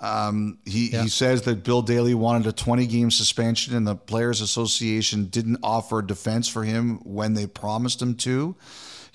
[0.01, 4.41] Um, he, he says that Bill Daly wanted a 20 game suspension and the Players
[4.41, 8.55] Association didn't offer defense for him when they promised him to.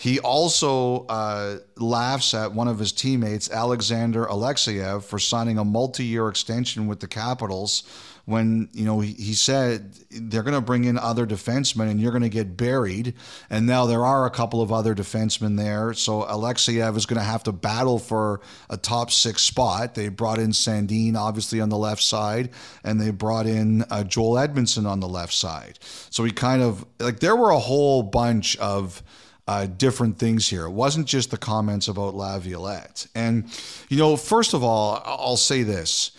[0.00, 6.06] He also uh, laughs at one of his teammates, Alexander Alexeyev, for signing a multi
[6.06, 7.82] year extension with the Capitals
[8.24, 12.22] when you know he, said they're going to bring in other defensemen and you're going
[12.22, 13.14] to get buried
[13.48, 17.24] and now there are a couple of other defensemen there so Alexeyev is going to
[17.24, 21.78] have to battle for a top six spot they brought in Sandin obviously on the
[21.78, 22.50] left side
[22.84, 25.78] and they brought in uh, Joel Edmundson on the left side
[26.10, 29.02] so he kind of like there were a whole bunch of
[29.50, 30.66] uh, different things here.
[30.66, 33.08] It wasn't just the comments about Laviolette.
[33.16, 33.50] And,
[33.88, 36.12] you know, first of all, I'll say this.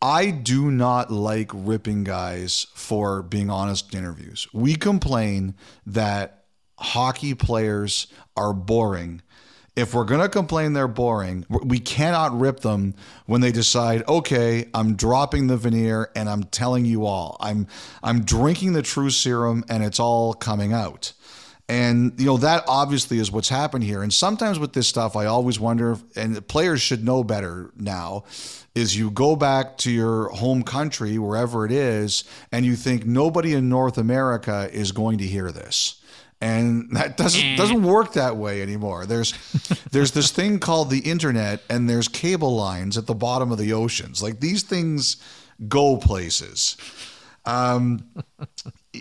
[0.00, 4.46] I do not like ripping guys for being honest in interviews.
[4.52, 5.54] We complain
[5.86, 6.44] that
[6.78, 8.06] hockey players
[8.36, 9.22] are boring.
[9.74, 12.94] If we're going to complain they're boring, we cannot rip them
[13.26, 17.36] when they decide, "Okay, I'm dropping the veneer and I'm telling you all.
[17.40, 17.66] I'm
[18.02, 21.12] I'm drinking the true serum and it's all coming out."
[21.68, 24.02] And you know that obviously is what's happened here.
[24.02, 28.24] And sometimes with this stuff, I always wonder, and players should know better now,
[28.74, 33.52] is you go back to your home country, wherever it is, and you think nobody
[33.52, 36.02] in North America is going to hear this.
[36.40, 39.04] And that doesn't doesn't work that way anymore.
[39.04, 39.32] There's
[39.90, 43.74] there's this thing called the internet, and there's cable lines at the bottom of the
[43.74, 44.22] oceans.
[44.22, 45.18] Like these things
[45.68, 46.78] go places.
[47.44, 48.04] Um,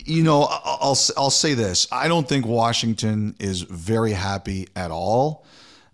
[0.05, 1.87] you know, I'll I'll say this.
[1.91, 5.45] I don't think Washington is very happy at all.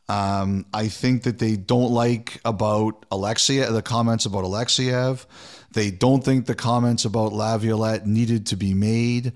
[0.10, 5.26] Um, I think that they don't like about Alexia the comments about Alexeyev.
[5.72, 9.34] They don't think the comments about Laviolette needed to be made.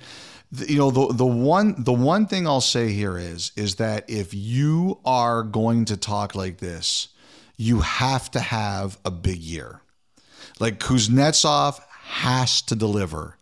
[0.51, 4.33] You know the the one the one thing I'll say here is is that if
[4.33, 7.09] you are going to talk like this,
[7.57, 9.81] you have to have a big year.
[10.59, 13.36] Like Kuznetsov has to deliver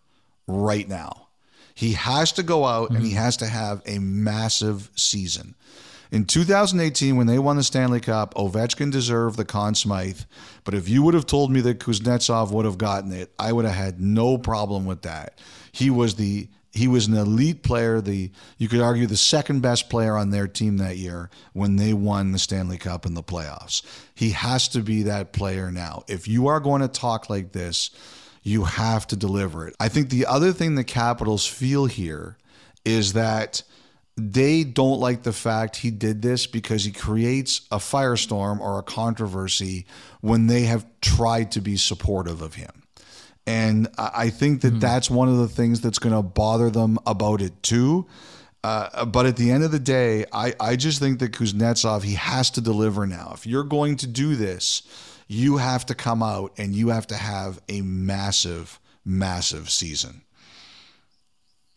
[0.46, 1.28] right now.
[1.74, 3.18] He has to go out and he mm-hmm.
[3.18, 5.54] has to have a massive season.
[6.10, 10.20] In 2018, when they won the Stanley Cup, Ovechkin deserved the Conn Smythe.
[10.64, 13.64] But if you would have told me that Kuznetsov would have gotten it, I would
[13.64, 15.38] have had no problem with that.
[15.72, 19.88] He was the he was an elite player, the you could argue the second best
[19.88, 23.82] player on their team that year when they won the Stanley Cup in the playoffs.
[24.14, 26.04] He has to be that player now.
[26.06, 27.90] If you are going to talk like this,
[28.46, 29.74] you have to deliver it.
[29.80, 32.38] I think the other thing the Capitals feel here
[32.84, 33.64] is that
[34.16, 38.84] they don't like the fact he did this because he creates a firestorm or a
[38.84, 39.84] controversy
[40.20, 42.84] when they have tried to be supportive of him.
[43.48, 47.40] And I think that that's one of the things that's going to bother them about
[47.40, 48.06] it too.
[48.62, 52.14] Uh, but at the end of the day, I, I just think that Kuznetsov, he
[52.14, 53.32] has to deliver now.
[53.34, 54.82] If you're going to do this,
[55.26, 60.22] you have to come out and you have to have a massive, massive season.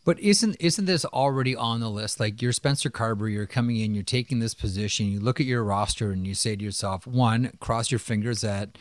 [0.05, 2.19] But isn't isn't this already on the list?
[2.19, 5.11] Like you're Spencer Carbery, you're coming in, you're taking this position.
[5.11, 8.77] You look at your roster and you say to yourself, one, cross your fingers that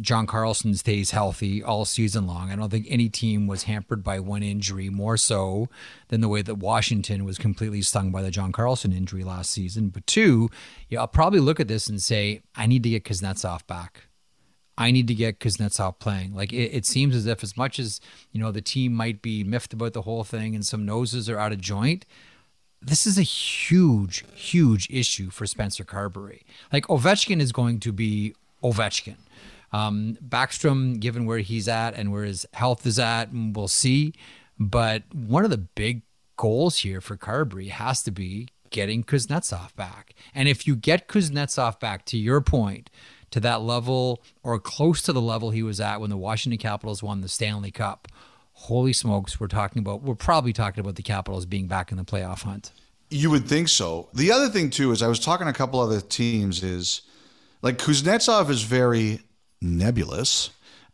[0.00, 2.50] John Carlson stays healthy all season long.
[2.50, 5.68] I don't think any team was hampered by one injury more so
[6.08, 9.90] than the way that Washington was completely stung by the John Carlson injury last season.
[9.90, 10.48] But two,
[10.88, 14.06] yeah, I'll probably look at this and say, I need to get Kuznetsov back.
[14.78, 16.34] I need to get Kuznetsov playing.
[16.34, 19.44] Like it, it seems as if, as much as you know, the team might be
[19.44, 22.06] miffed about the whole thing and some noses are out of joint.
[22.80, 26.42] This is a huge, huge issue for Spencer Carbery.
[26.72, 29.16] Like Ovechkin is going to be Ovechkin.
[29.72, 34.12] Um, Backstrom, given where he's at and where his health is at, and we'll see.
[34.58, 36.02] But one of the big
[36.36, 40.14] goals here for Carbery has to be getting Kuznetsov back.
[40.34, 42.90] And if you get Kuznetsov back, to your point,
[43.32, 47.02] to that level or close to the level he was at when the Washington Capitals
[47.02, 48.08] won the Stanley Cup,
[48.52, 52.04] holy smokes, we're talking about, we're probably talking about the Capitals being back in the
[52.04, 52.72] playoff hunt.
[53.10, 54.08] You would think so.
[54.14, 57.02] The other thing too is I was talking to a couple other teams is
[57.60, 59.20] like Kuznetsov is very
[59.60, 60.50] nebulous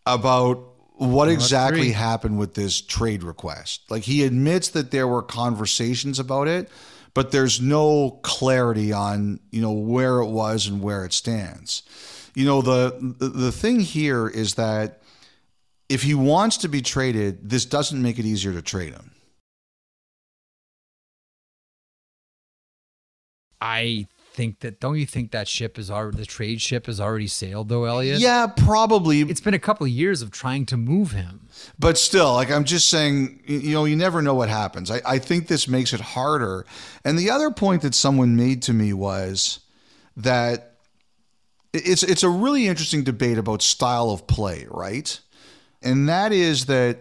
[0.07, 3.83] about what exactly happened with this trade request.
[3.89, 6.69] Like he admits that there were conversations about it,
[7.15, 11.83] but there's no clarity on, you know, where it was and where it stands.
[12.39, 15.03] You know, the the, thing here is that
[15.89, 19.11] if he wants to be traded, this doesn't make it easier to trade him.
[23.61, 27.27] I think that, don't you think that ship is already, the trade ship has already
[27.27, 28.21] sailed though, Elliotte?
[28.21, 29.23] Yeah, probably.
[29.23, 31.49] It's been a couple of years of trying to move him.
[31.77, 34.93] But still, like I'm just saying, you know, you never know what happens.
[34.93, 36.65] I, I think this makes it harder.
[37.05, 39.59] And the other point that someone made to me was
[40.17, 40.78] that
[41.85, 45.19] it's it's a really interesting debate about style of play, right?
[45.83, 47.01] And that is that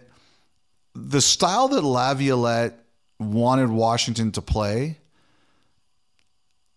[0.94, 2.80] the style that Laviolette
[3.20, 5.00] wanted Washington to play.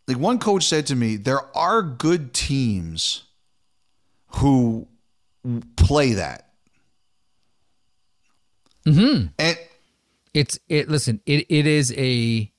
[0.07, 3.25] Like one coach said to me, there are good teams
[4.37, 4.89] who
[5.77, 6.51] play that.
[8.87, 9.27] Mm-hmm.
[9.39, 9.59] And
[10.35, 12.51] It's it listen, it it is a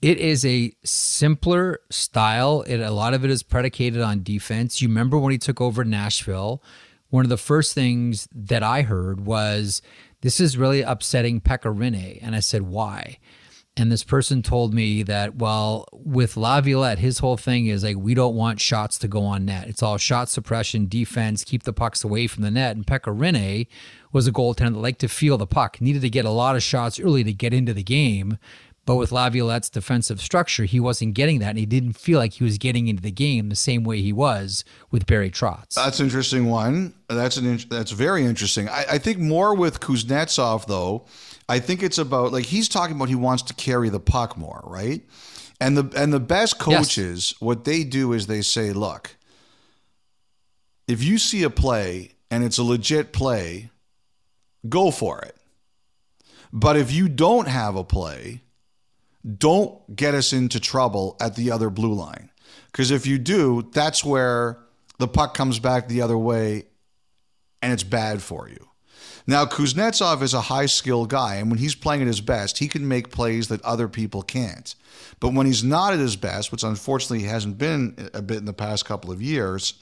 [0.00, 2.62] it is a simpler style.
[2.62, 4.80] It a lot of it is predicated on defense.
[4.80, 6.62] You remember when he took over Nashville,
[7.10, 9.82] one of the first things that I heard was
[10.20, 12.18] this is really upsetting Pekka Rinne.
[12.22, 13.18] And I said, why?
[13.76, 18.12] And this person told me that, well, with Laviolette, his whole thing is like, we
[18.12, 19.68] don't want shots to go on net.
[19.68, 22.74] It's all shot suppression, defense, keep the pucks away from the net.
[22.74, 23.68] And Pekka Rinne
[24.12, 26.62] was a goaltender that liked to feel the puck, needed to get a lot of
[26.62, 28.38] shots early to get into the game.
[28.88, 31.50] But with Laviolette's defensive structure, he wasn't getting that.
[31.50, 34.14] And he didn't feel like he was getting into the game the same way he
[34.14, 35.74] was with Barry Trotz.
[35.74, 36.94] That's an interesting one.
[37.06, 38.66] That's an in- that's very interesting.
[38.70, 41.04] I, I think more with Kuznetsov though.
[41.50, 44.62] I think it's about like he's talking about he wants to carry the puck more,
[44.64, 45.02] right?
[45.60, 49.16] And the and the best coaches, what they do is they say, look,
[50.86, 53.68] if you see a play and it's a legit play,
[54.66, 55.36] go for it.
[56.54, 58.40] But if you don't have a play,
[59.36, 62.30] don't get us into trouble at the other blue line.
[62.66, 64.58] Because if you do, that's where
[64.98, 66.64] the puck comes back the other way
[67.60, 68.68] and it's bad for you.
[69.26, 72.66] Now, Kuznetsov is a high skill guy, and when he's playing at his best, he
[72.66, 74.74] can make plays that other people can't.
[75.20, 78.54] But when he's not at his best, which unfortunately hasn't been a bit in the
[78.54, 79.74] past couple of years,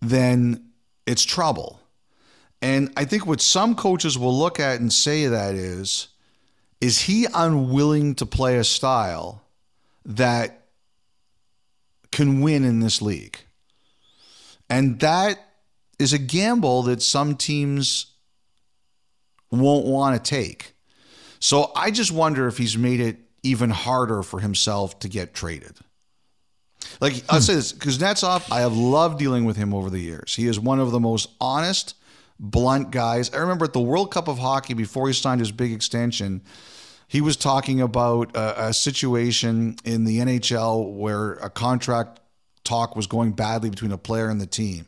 [0.00, 0.70] then
[1.06, 1.80] it's trouble.
[2.62, 6.06] And I think what some coaches will look at and say that is,
[6.80, 9.42] is he unwilling to play a style
[10.04, 10.66] that
[12.12, 13.38] can win in this league?
[14.70, 15.38] And that
[15.98, 18.06] is a gamble that some teams
[19.50, 20.74] won't want to take.
[21.40, 25.76] So I just wonder if he's made it even harder for himself to get traded.
[27.00, 27.42] Like I'll hmm.
[27.42, 30.34] say this, because Kuznetsov, I have loved dealing with him over the years.
[30.34, 31.94] He is one of the most honest,
[32.38, 33.32] blunt guys.
[33.32, 36.42] I remember at the World Cup of Hockey before he signed his big extension,
[37.08, 42.20] he was talking about a, a situation in the NHL where a contract
[42.64, 44.86] talk was going badly between a player and the team.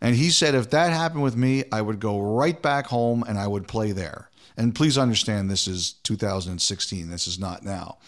[0.00, 3.38] And he said, if that happened with me, I would go right back home and
[3.38, 4.28] I would play there.
[4.56, 7.08] And please understand, this is 2016.
[7.08, 7.98] This is not now.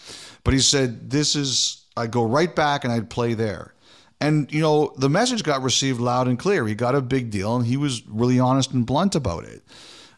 [0.43, 3.73] But he said, this is, I'd go right back and I'd play there.
[4.21, 6.65] And, you know, the message got received loud and clear.
[6.65, 9.61] He got a big deal and he was really honest and blunt about it.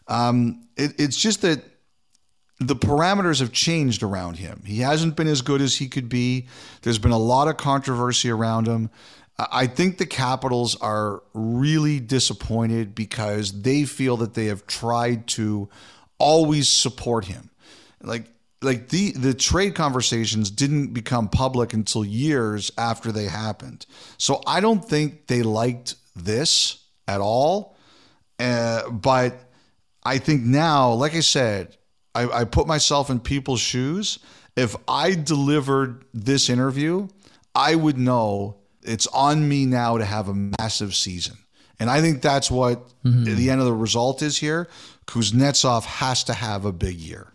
[0.06, 1.62] Um, it it's just that
[2.60, 4.62] the parameters have changed around him.
[4.66, 6.48] He hasn't been as good as he could be.
[6.82, 8.90] There's been a lot of controversy around him.
[9.38, 15.68] I think the Capitals are really disappointed because they feel that they have tried to
[16.18, 17.50] always support him.
[18.02, 18.26] Like
[18.62, 23.86] like the the trade conversations didn't become public until years after they happened.
[24.16, 27.76] So I don't think they liked this at all.
[28.38, 29.38] Uh, but
[30.04, 31.76] I think now, like I said,
[32.14, 34.18] I, I put myself in people's shoes.
[34.56, 37.08] If I delivered this interview,
[37.54, 41.36] I would know it's on me now to have a massive season.
[41.80, 43.36] And I think that's what mm-hmm.
[43.36, 44.68] the end of the result is here.
[45.06, 47.32] Kuznetsov has to have a big year.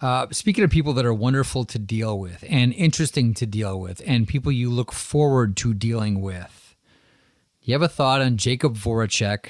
[0.00, 4.00] Uh, speaking of people that are wonderful to deal with and interesting to deal with,
[4.06, 6.76] and people you look forward to dealing with,
[7.62, 9.46] Do you have a thought on Jakub Voracek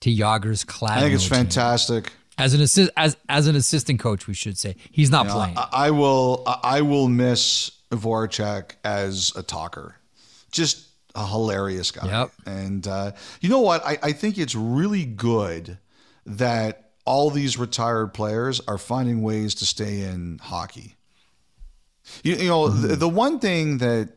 [0.00, 0.98] to Jagr's class?
[0.98, 2.12] I think it's fantastic.
[2.36, 5.56] As an assist, as as an assistant coach, we should say he's not playing.
[5.56, 9.94] I, I will I will miss Voracek as a talker
[10.54, 12.06] just a hilarious guy.
[12.06, 12.32] Yep.
[12.46, 13.84] And uh, you know what?
[13.84, 15.78] I, I think it's really good
[16.24, 20.96] that all these retired players are finding ways to stay in hockey.
[22.22, 22.88] You, you know, mm-hmm.
[22.88, 24.10] the, the, one thing that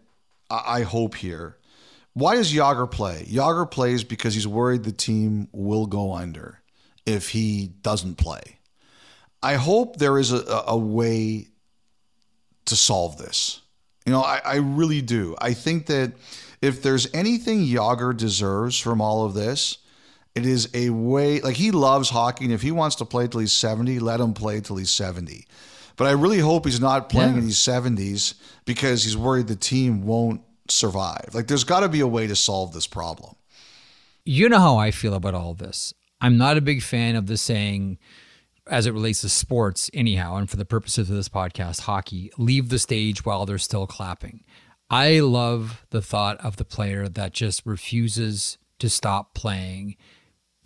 [0.50, 1.58] I hope here
[2.18, 3.28] why does Jagr play?
[3.30, 6.64] Jagr plays because he's worried the team will go under
[7.06, 8.58] if he doesn't play.
[9.44, 11.50] I hope there is a, a way
[12.66, 13.62] to solve this.
[14.08, 15.36] You know, I, I really do.
[15.38, 16.14] I think that
[16.60, 19.78] if there's anything Jagr deserves from all of this,
[20.38, 23.40] it is a way like he loves hockey, and if he wants to play till
[23.40, 25.46] he's 70, let him play till he's 70.
[25.96, 27.40] But I really hope he's not playing yeah.
[27.40, 28.36] in his 70s
[28.66, 31.30] because he's worried the team won't survive.
[31.34, 33.36] Like there's got to be a way to solve this problem.
[34.24, 35.94] You know how I feel about all this.
[36.22, 37.98] I'm not a big fan of the saying
[38.70, 42.70] as it relates to sports, anyhow, and for the purposes of this podcast, hockey, leave
[42.70, 44.44] the stage while they're still clapping.
[44.90, 49.96] I love the thought of the player that just refuses to stop playing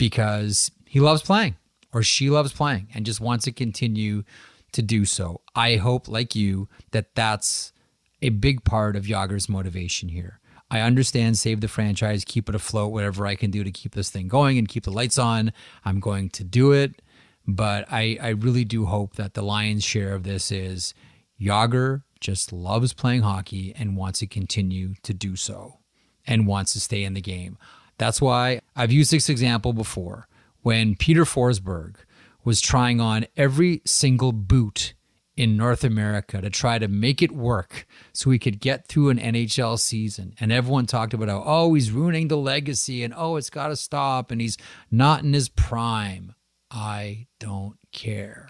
[0.02, 1.56] because he loves playing
[1.94, 4.24] or she loves playing and just wants to continue
[4.72, 5.42] to do so.
[5.54, 7.72] I hope, like you, that that's
[8.20, 10.40] a big part of Jagr's motivation here.
[10.72, 14.10] I understand save the franchise, keep it afloat, whatever I can do to keep this
[14.10, 15.54] thing going and keep the lights on.
[15.86, 17.04] I'm going to do it.
[17.48, 20.96] But I, I really do hope that the lion's share of this is
[21.40, 25.78] Jagr just loves playing hockey and wants to continue to do so
[26.26, 27.60] and wants to stay in the game.
[28.00, 30.28] That's why I've used this example before
[30.62, 31.96] when Peter Forsberg
[32.44, 34.94] was trying on every single boot
[35.38, 39.18] in North America to try to make it work so he could get through an
[39.18, 40.34] NHL season.
[40.40, 43.76] And everyone talked about how, oh, he's ruining the legacy and oh, it's got to
[43.76, 44.58] stop and he's
[44.90, 46.36] not in his prime.
[46.70, 48.50] I don't care.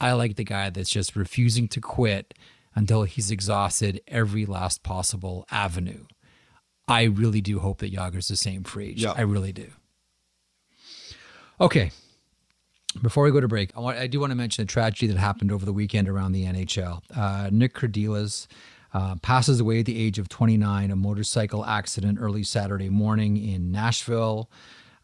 [0.00, 2.34] I like the guy that's just refusing to quit
[2.74, 6.04] until he's exhausted every last possible avenue.
[6.86, 9.02] I really do hope that Jagr's the same for age.
[9.02, 9.14] Yeah.
[9.16, 9.68] I really do.
[11.60, 11.90] Okay.
[13.02, 15.18] Before we go to break, I, want, I do want to mention a tragedy that
[15.18, 17.00] happened over the weekend around the NHL.
[17.14, 18.46] Uh, Nick Kerdiles
[18.92, 23.72] uh, passes away at the age of 29, a motorcycle accident early Saturday morning in
[23.72, 24.48] Nashville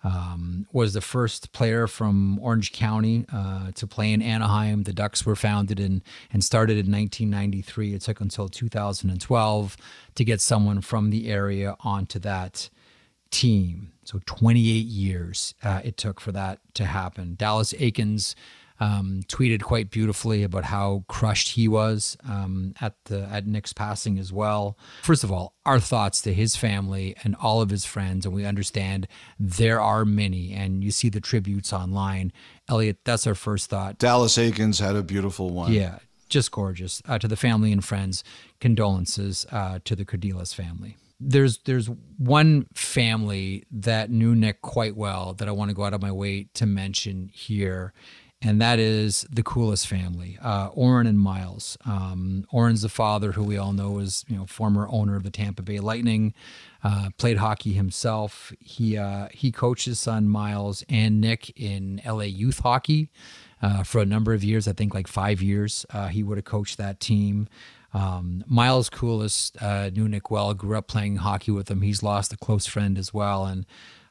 [0.03, 4.85] um, was the first player from Orange County uh, to play in Anaheim.
[4.85, 7.95] The Ducks were founded in, and started in 1993.
[7.95, 9.77] It took until 2012
[10.15, 12.71] to get someone from the area onto that
[13.31, 13.93] team.
[14.05, 17.37] So 28 years uh, it took for that to happen.
[17.37, 18.35] Dallas Eakins
[18.81, 24.19] um, tweeted quite beautifully about how crushed he was um, at the at Nick's passing
[24.19, 24.77] as well.
[25.03, 28.45] First of all, our thoughts to his family and all of his friends, and we
[28.45, 29.07] understand
[29.39, 32.33] there are many, and you see the tributes online.
[32.69, 33.99] Elliotte, that's our first thought.
[33.99, 35.73] Dallas Eakins had a beautiful one.
[35.73, 35.99] Yeah,
[36.31, 37.03] just gorgeous.
[37.07, 38.25] Uh, to the family and friends,
[38.61, 40.97] condolences uh, to the Kerdiles family.
[41.23, 45.93] There's there's one family that knew Nick quite well that I want to go out
[45.93, 47.93] of my way to mention here,
[48.43, 51.77] and that is the Koules family, uh, Oren and Miles.
[51.85, 55.31] Um, Oren's the father, who we all know is you know former owner of the
[55.31, 56.33] Tampa Bay Lightning,
[56.83, 58.53] uh, played hockey himself.
[58.59, 63.11] He uh, he coached his son Miles and Nick in LA youth hockey
[63.61, 64.67] uh, for a number of years.
[64.67, 65.85] I think like five years.
[65.91, 67.47] Uh, he would have coached that team.
[67.93, 71.83] Um, Miles Koules uh, knew Nick well, grew up playing hockey with him.
[71.83, 73.67] He's lost a close friend as well, and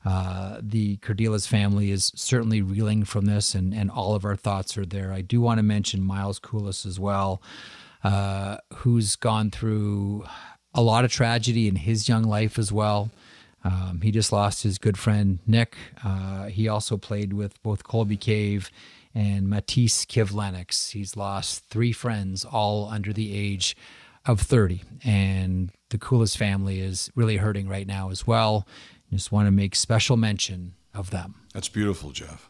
[0.06, 4.78] uh, the Kerdiles family is certainly reeling from this, and, and all of our thoughts
[4.78, 5.12] are there.
[5.12, 7.42] I do want to mention Miles Koules as well,
[8.04, 10.26] uh, who's gone through
[10.74, 13.12] a lot of tragedy in his young life as well.
[13.64, 15.76] Um, he just lost his good friend Nick.
[16.04, 18.72] Uh, he also played with both Colby Cave
[19.14, 20.92] and Matiss Kivlenieks.
[20.92, 23.76] He's lost three friends, all under the age
[24.26, 24.82] of 30.
[25.04, 28.66] And the Koules family is really hurting right now as well.
[29.12, 31.36] Just want to make special mention of them.
[31.54, 32.50] That's beautiful, Jeff.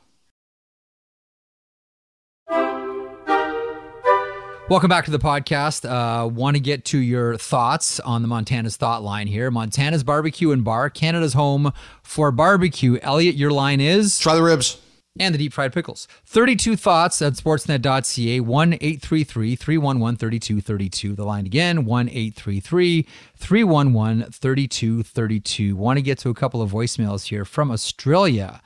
[4.69, 5.89] Welcome back to the podcast.
[5.89, 9.49] Uh, want to get to your thoughts on the Montana's Thought line here.
[9.49, 12.99] Montana's Barbecue and Bar, Canada's home for barbecue.
[13.01, 14.79] Elliotte, your line is Try the ribs.
[15.17, 16.07] And the deep fried pickles.
[16.25, 21.15] 32 thoughts at sportsnet.ca, 1 833 311 3232.
[21.15, 25.75] The line again, 1 833 311 3232.
[25.75, 28.61] Want to get to a couple of voicemails here from Australia,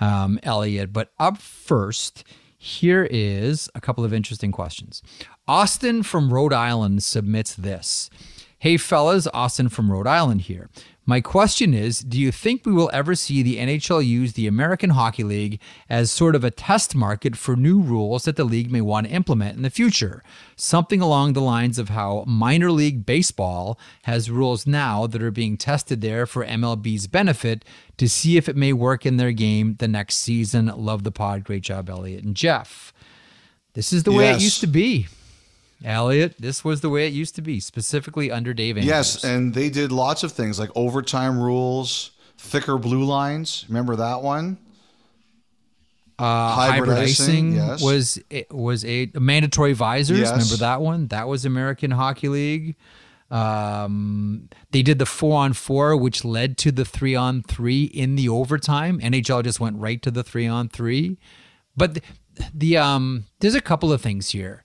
[0.00, 0.92] um, Elliotte.
[0.92, 2.24] But up first,
[2.58, 5.02] here is a couple of interesting questions.
[5.48, 8.10] Austin from Rhode Island submits this.
[8.58, 10.70] Hey, fellas, Austin from Rhode Island here.
[11.08, 14.90] My question is Do you think we will ever see the NHL use the American
[14.90, 18.80] Hockey League as sort of a test market for new rules that the league may
[18.80, 20.24] want to implement in the future?
[20.56, 25.56] Something along the lines of how minor league baseball has rules now that are being
[25.56, 27.64] tested there for MLB's benefit
[27.98, 30.66] to see if it may work in their game the next season.
[30.66, 31.44] Love the pod.
[31.44, 32.92] Great job, Elliotte and Jeff.
[33.74, 35.06] This is the way it used to be.
[35.84, 38.88] Elliotte, this was the way it used to be, specifically under Dave Andrews.
[38.88, 43.64] Yes, and they did lots of things like overtime rules, thicker blue lines.
[43.68, 44.58] Remember that one?
[46.18, 47.82] uh, hybrid, hybrid icing, icing, yes.
[47.82, 50.18] was it was a mandatory visors.
[50.18, 50.30] Yes.
[50.30, 51.08] Remember that one?
[51.08, 52.76] That was American Hockey League.
[53.30, 58.16] Um, they did the four on four, which led to the three on three in
[58.16, 59.00] the overtime.
[59.00, 61.18] NHL just went right to the three on three.
[61.76, 62.02] But the,
[62.54, 64.64] the um, there's a couple of things here.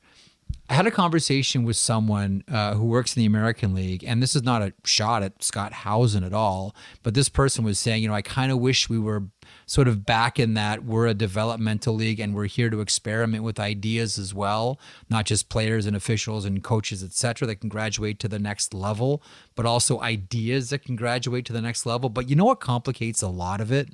[0.72, 4.38] I had a conversation with someone uh, who works in the American League, and this
[4.38, 8.08] is not a shot at Scott Howson at all, but this person was saying, you
[8.08, 9.24] know, I kind of wish we were
[9.66, 13.60] sort of back in that we're a developmental league and we're here to experiment with
[13.60, 18.18] ideas as well, not just players and officials and coaches, et cetera, that can graduate
[18.20, 19.22] to the next level,
[19.56, 22.08] but also ideas that can graduate to the next level.
[22.08, 23.90] But you know what complicates a lot of it,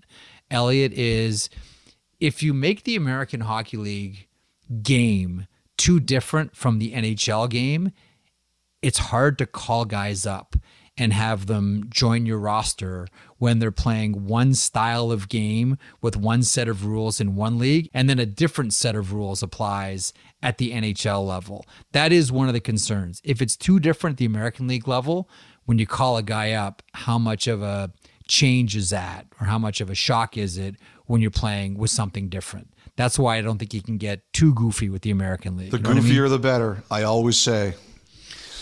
[0.51, 1.49] Elliotte, is
[2.19, 4.27] if you make the American Hockey League
[4.83, 5.47] game
[5.77, 7.91] too different from the NHL game,
[8.81, 10.55] it's hard to call guys up
[10.97, 13.07] and have them join your roster
[13.37, 17.89] when they're playing one style of game with one set of rules in one league
[17.93, 20.11] and then a different set of rules applies
[20.41, 21.65] at the NHL level.
[21.91, 23.21] That is one of the concerns.
[23.23, 25.29] If it's too different at the American League level,
[25.65, 27.91] when you call a guy up, how much of a
[28.27, 30.75] change is that or how much of a shock is it
[31.05, 32.73] when you're playing with something different?
[32.97, 35.71] That's why I don't think you can get too goofy with the American League.
[35.71, 36.31] The You know what I goofier mean?
[36.31, 36.83] the better.
[36.91, 37.75] I always say.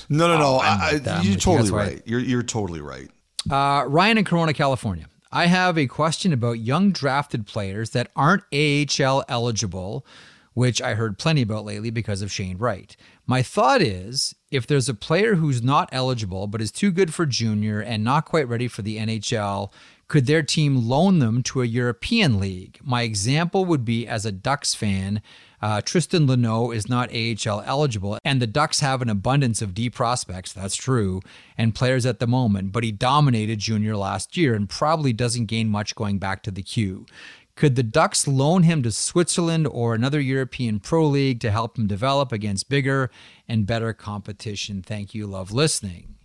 [0.09, 0.45] No, no, no.
[0.45, 1.19] Oh, I, with that.
[1.19, 1.39] I'm you're you.
[1.39, 2.01] totally That's right.
[2.05, 3.09] You're you're totally right.
[3.49, 5.07] Uh, Ryan in Corona, California.
[5.31, 10.05] I have a question about young drafted players that aren't AHL eligible,
[10.53, 12.95] which I heard plenty about lately because of Shane Wright.
[13.27, 17.25] My thought is if there's a player who's not eligible but is too good for
[17.25, 19.71] junior and not quite ready for the NHL,
[20.07, 22.79] could their team loan them to a European league?
[22.83, 25.21] My example would be as a Ducks fan,
[25.61, 29.89] uh, Tristan Luneau is not AHL eligible, and the Ducks have an abundance of D
[29.89, 31.21] prospects, that's true,
[31.57, 35.69] and players at the moment, but he dominated junior last year and probably doesn't gain
[35.69, 37.07] much going back to the queue.
[37.55, 41.87] Could the Ducks loan him to Switzerland or another European pro league to help him
[41.87, 43.09] develop against bigger
[43.47, 44.81] and better competition?
[44.81, 45.25] Thank you.
[45.25, 46.15] Love listening.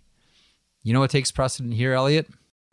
[0.83, 2.27] You know what takes precedent here, Elliotte?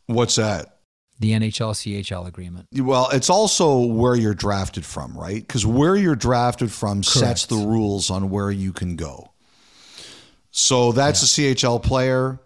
[0.07, 0.78] What's that?
[1.19, 2.69] The NHL CHL agreement.
[2.75, 5.41] Well, it's also where you're drafted from, right?
[5.41, 9.33] Because where you're drafted from sets the rules on where you can go.
[10.51, 11.51] So that's yeah.
[11.51, 12.41] a CHL player.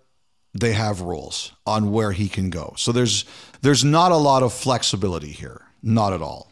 [0.55, 2.75] They have rules on where he can go.
[2.77, 3.25] So there's
[3.62, 5.62] there's not a lot of flexibility here.
[5.83, 6.51] Not at all.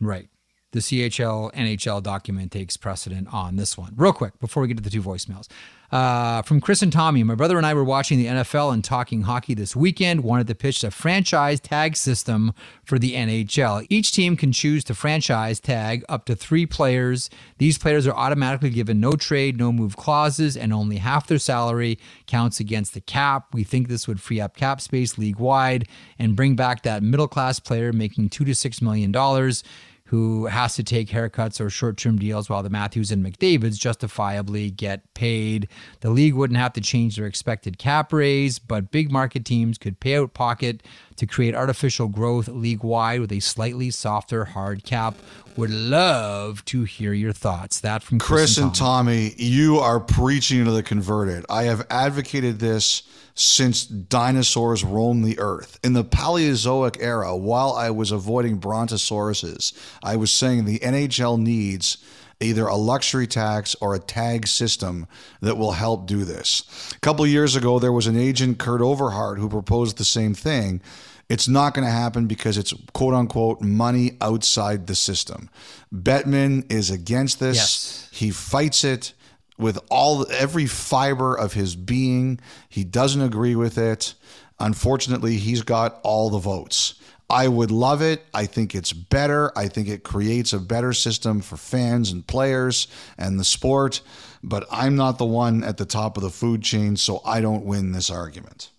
[0.00, 0.28] Right.
[0.72, 3.94] The CHL NHL document takes precedent on this one.
[3.96, 5.48] Real quick, before we get to the two voicemails.
[5.90, 9.22] Uh, from Chris and Tommy, my brother and I were watching the NFL and talking
[9.22, 10.22] hockey this weekend.
[10.22, 12.52] Wanted to pitch a franchise tag system
[12.84, 13.86] for the NHL.
[13.88, 17.30] Each team can choose to franchise tag up to three players.
[17.56, 21.98] These players are automatically given no trade, no move clauses, and only half their salary
[22.26, 23.46] counts against the cap.
[23.54, 27.28] We think this would free up cap space league wide and bring back that middle
[27.28, 29.64] class player making two to six million dollars
[30.08, 34.70] who has to take haircuts or short term deals while the Matthews and McDavids justifiably
[34.70, 35.68] get paid.
[36.00, 40.00] The league wouldn't have to change their expected cap raise, but big market teams could
[40.00, 40.82] pay out pocket
[41.16, 45.14] to create artificial growth league wide with a slightly softer hard cap.
[45.56, 47.80] Would love to hear your thoughts.
[47.80, 49.26] That from Chris, Chris and, Tommy.
[49.26, 51.44] and Tommy, you are preaching to the converted.
[51.50, 53.02] I have advocated this
[53.38, 55.78] since dinosaurs roamed the earth.
[55.84, 59.72] In the Paleozoic era, while I was avoiding brontosauruses,
[60.02, 61.98] I was saying the NHL needs
[62.40, 65.06] either a luxury tax or a tag system
[65.40, 66.92] that will help do this.
[66.96, 70.80] A couple years ago, there was an agent, Kurt Overhardt, who proposed the same thing.
[71.28, 75.48] It's not going to happen because it's quote unquote money outside the system.
[75.94, 77.56] Bettman is against this.
[77.56, 78.08] Yes.
[78.10, 79.12] He fights it
[79.58, 82.40] with all every fiber of his being.
[82.68, 84.14] He doesn't agree with it.
[84.60, 86.94] Unfortunately, he's got all the votes.
[87.30, 88.24] I would love it.
[88.32, 89.52] I think it's better.
[89.56, 92.88] I think it creates a better system for fans and players
[93.18, 94.00] and the sport.
[94.42, 97.66] But I'm not the one at the top of the food chain, so I don't
[97.66, 98.70] win this argument.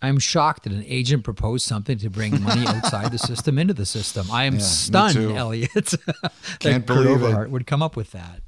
[0.00, 3.86] I'm shocked that an agent proposed something to bring money outside the system into the
[3.86, 4.30] system.
[4.30, 5.94] I am yeah, stunned, Elliotte.
[6.60, 7.50] Can't believe Overhardt it.
[7.50, 8.40] would come up with that.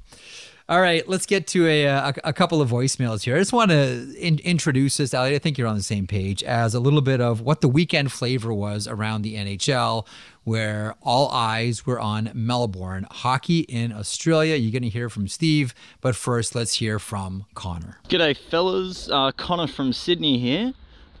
[0.71, 3.35] All right, let's get to a, a, a couple of voicemails here.
[3.35, 5.35] I just want to in, introduce this, Elliotte.
[5.35, 8.13] I think you're on the same page as a little bit of what the weekend
[8.13, 10.07] flavor was around the NHL,
[10.45, 14.55] where all eyes were on Melbourne hockey in Australia.
[14.55, 17.99] You're going to hear from Steve, but first, let's hear from Connor.
[18.07, 19.09] G'day, fellas.
[19.11, 20.71] Uh, Connor from Sydney here.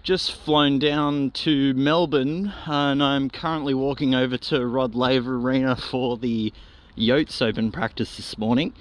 [0.01, 6.15] Just flown down to Melbourne, and I'm currently walking over to Rod Laver Arena for
[6.15, 6.53] the
[6.97, 8.73] Yotes Open practice this morning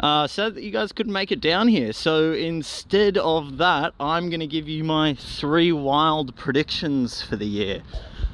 [0.00, 1.92] uh, that you guys couldn't make it down here.
[1.92, 7.46] So instead of that, I'm going to give you my three wild predictions for the
[7.46, 7.82] year.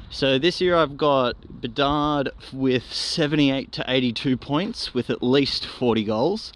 [0.09, 6.03] So this year I've got Bedard with 78 to 82 points with at least 40
[6.03, 6.53] goals.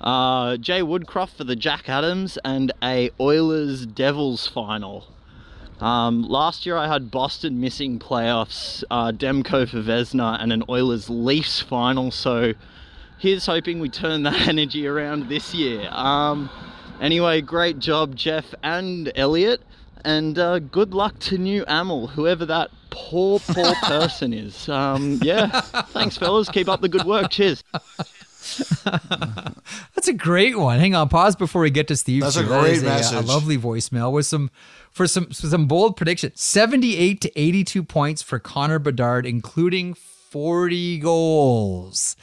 [0.00, 5.06] Uh, Jay Woodcroft for the Jack Adams and a Oilers Devils final.
[5.80, 11.08] Um, last year I had Boston missing playoffs, uh, Demko for Vezina, and an Oilers
[11.08, 12.10] Leafs final.
[12.10, 12.54] So
[13.22, 15.88] here's hoping we turn that energy around this year.
[15.92, 16.50] Um,
[17.00, 19.62] anyway, great job, Jeff and Elliotte,
[20.04, 24.68] and uh, good luck to new Amel, whoever that poor, poor person is.
[24.68, 26.48] Um, yeah, thanks, fellas.
[26.48, 27.30] Keep up the good work.
[27.30, 27.62] Cheers.
[28.84, 30.80] That's a great one.
[30.80, 32.22] Hang on, pause before we get to Steve.
[32.22, 33.16] That's a great that message.
[33.16, 34.50] A, a, lovely voicemail with some
[34.90, 36.40] for some some bold predictions.
[36.40, 42.16] Seventy-eight to eighty-two points for Connor Bedard, including forty goals.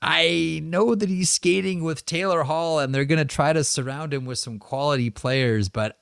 [0.00, 4.14] I know that he's skating with Taylor Hall and they're going to try to surround
[4.14, 5.98] him with some quality players, but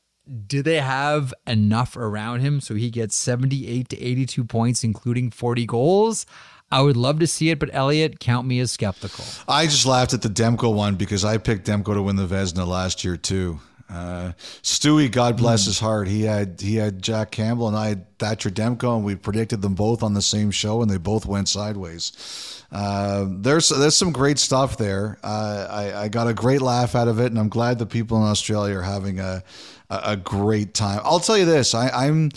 [0.46, 5.66] do they have enough around him so he gets 78 to 82 points, including 40
[5.66, 6.26] goals?
[6.70, 9.24] I would love to see it, but Elliotte, count me as skeptical.
[9.48, 12.66] I just laughed at the Demko one because I picked Demko to win the Vezina
[12.66, 13.60] last year too.
[13.88, 14.32] Uh,
[14.62, 15.66] Stewie, God bless mm.
[15.66, 19.14] his heart, he had he had Jack Campbell and I had Thatcher Demko, and we
[19.14, 22.55] predicted them both on the same show, and they both went sideways.
[22.72, 25.18] Uh, there's there's some great stuff there.
[25.22, 28.18] Uh, I, I got a great laugh out of it, and I'm glad the people
[28.18, 29.42] in Australia are having a
[29.88, 31.00] a, great time.
[31.04, 32.30] I'll tell you this: I, am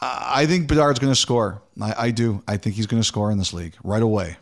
[0.00, 1.62] I think Bedard's going to score.
[1.80, 2.42] I, I do.
[2.48, 4.36] I think he's going to score in this league right away.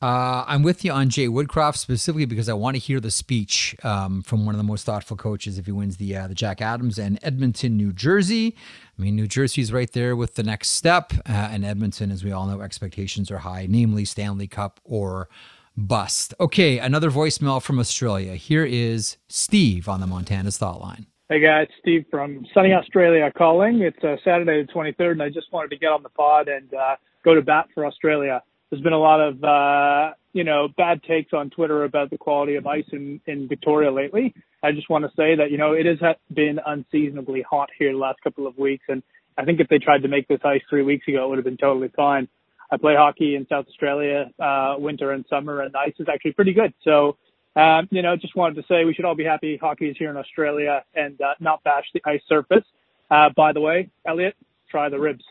[0.00, 3.74] Uh, I'm with you on Jay Woodcroft specifically because I want to hear the speech
[3.82, 6.62] um, from one of the most thoughtful coaches if he wins the uh, the Jack
[6.62, 8.54] Adams and Edmonton, New Jersey.
[8.96, 12.30] I mean, New Jersey's right there with the next step, uh, and Edmonton, as we
[12.30, 15.28] all know, expectations are high, namely Stanley Cup or
[15.76, 16.32] bust.
[16.38, 18.36] Okay, another voicemail from Australia.
[18.36, 21.06] Here is Steve on the Montana's Thought Line.
[21.28, 23.82] Hey guys, Steve from sunny Australia calling.
[23.82, 26.72] It's uh, Saturday the 23rd, and I just wanted to get on the pod and
[26.72, 26.94] uh,
[27.24, 31.32] go to bat for Australia there's been a lot of uh, you know bad takes
[31.32, 34.34] on Twitter about the quality of ice in, in Victoria lately.
[34.62, 37.98] I just want to say that, you know, it has been unseasonably hot here the
[37.98, 38.84] last couple of weeks.
[38.88, 39.02] And
[39.36, 41.44] I think if they tried to make this ice three weeks ago, it would have
[41.44, 42.28] been totally fine.
[42.70, 46.32] I play hockey in South Australia, uh, winter and summer, and the ice is actually
[46.32, 46.74] pretty good.
[46.82, 47.16] So,
[47.56, 50.10] um, you know, just wanted to say we should all be happy hockey is here
[50.10, 52.64] in Australia and uh, not bash the ice surface.
[53.10, 54.36] Uh, by the way, Elliotte,
[54.70, 55.24] try the ribs.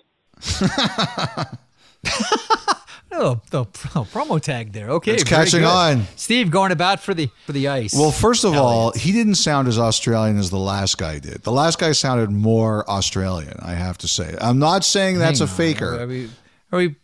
[3.11, 4.89] Oh, the promo tag there.
[4.91, 5.67] Okay, it's catching good.
[5.67, 6.07] on.
[6.15, 7.93] Steve going about for the for the ice.
[7.93, 11.43] Well, first of all, he didn't sound as Australian as the last guy did.
[11.43, 13.57] The last guy sounded more Australian.
[13.61, 14.35] I have to say.
[14.39, 16.01] I'm not saying that's Hang a faker.
[16.01, 16.29] Are we,
[16.71, 16.95] are we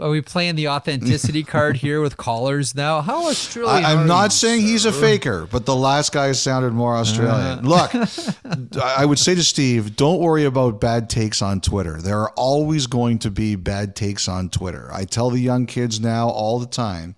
[0.00, 3.00] are we playing the authenticity card here with callers now?
[3.00, 3.84] How Australian?
[3.84, 7.60] I, am not saying he's a faker, but the last guy sounded more Australian.
[7.60, 7.88] Uh.
[7.94, 12.00] Look, I would say to Steve, don't worry about bad takes on Twitter.
[12.00, 14.90] There are always going to be bad takes on Twitter.
[14.92, 17.16] I tell the young kids now all the time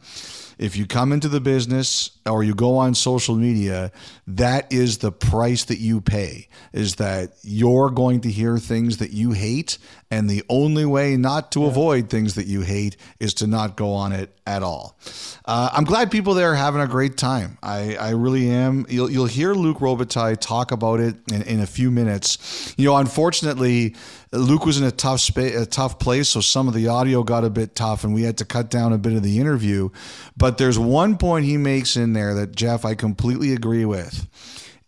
[0.59, 3.93] if you come into the business or you go on social media,
[4.27, 9.13] that is the price that you pay is that you're going to hear things that
[9.13, 9.79] you hate.
[10.11, 11.69] And the only way not to yeah.
[11.69, 14.99] avoid things that you hate is to not go on it at all.
[15.45, 17.59] Uh, I'm glad people there are having a great time.
[17.63, 18.87] I, I really am.
[18.89, 22.75] You'll, you'll hear Luc Robitaille talk about it in, in a few minutes.
[22.77, 23.97] You know, unfortunately,
[24.33, 27.51] Luc was in a tough a tough place, so some of the audio got a
[27.51, 29.89] bit tough, and we had to cut down a bit of the interview.
[30.37, 34.29] But there's one point he makes in there that Jeff, I completely agree with.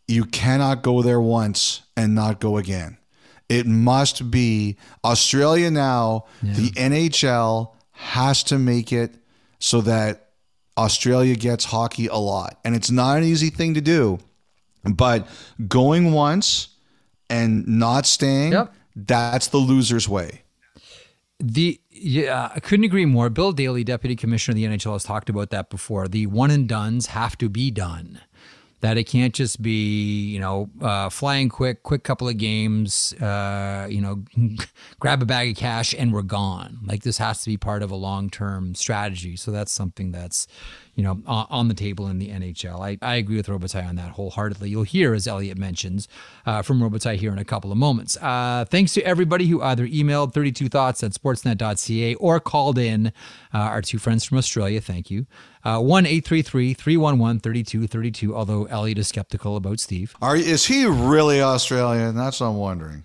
[0.07, 2.99] You cannot go there once and not go again.
[3.51, 6.25] It must be Australia now.
[6.43, 6.55] Yeah.
[6.55, 9.15] The NHL has to make it
[9.59, 10.31] so that
[10.79, 14.19] Australia gets hockey a lot, and it's not an easy thing to do.
[14.85, 15.29] But
[15.69, 16.69] going once
[17.29, 18.53] and not staying.
[18.53, 18.73] Yep
[19.07, 20.43] that's the loser's way.
[21.39, 23.29] The yeah, I couldn't agree more.
[23.31, 26.09] Bill Daly, deputy commissioner of the NHL, has talked about that before.
[26.09, 28.21] The one and duns have to be done.
[28.81, 33.87] That it can't just be, you know, uh, flying quick, quick couple of games, uh,
[33.91, 34.25] you know,
[35.01, 36.79] grab a bag of cash and we're gone.
[36.87, 39.37] Like this has to be part of a long term strategy.
[39.37, 40.47] So that's something that's
[40.95, 42.81] you know, on the table in the NHL.
[42.81, 44.71] I, I agree with Robitaille on that wholeheartedly.
[44.71, 46.09] You'll hear, as Elliotte mentions,
[46.47, 48.17] uh, from Robitaille here in a couple of moments.
[48.17, 53.09] Uh, thanks to everybody who either emailed 32thoughts at sportsnet.ca or called in.
[53.53, 55.27] Uh, our two friends from Australia, thank you.
[55.65, 60.15] Uh, 1 833 311 3232, although Elliotte is skeptical about Steve.
[60.23, 62.15] Are, is he really Australian?
[62.15, 63.05] That's what I'm wondering.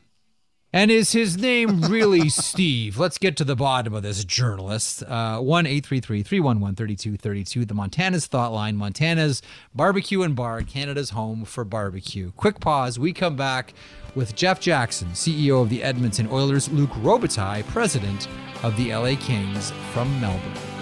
[0.76, 2.98] And is his name really Steve?
[2.98, 5.04] Let's get to the bottom of this journalist.
[5.04, 9.42] Uh, 1 833 311 3232, the Montana's Thought Line, Montana's
[9.74, 12.34] barbecue and bar, Canada's home for barbecue.
[12.36, 13.00] Quick pause.
[13.00, 13.74] We come back
[14.16, 18.28] with Jeff Jackson, CEO of the Edmonton Oilers, Luc Robitaille, president
[18.62, 20.75] of the LA Kings from Melbourne.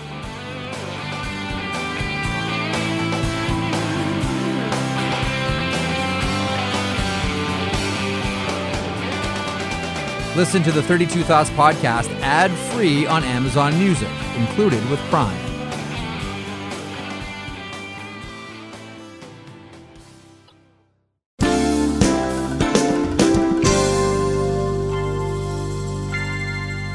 [10.35, 15.37] Listen to the 32 Thoughts podcast ad free on Amazon Music, included with Prime.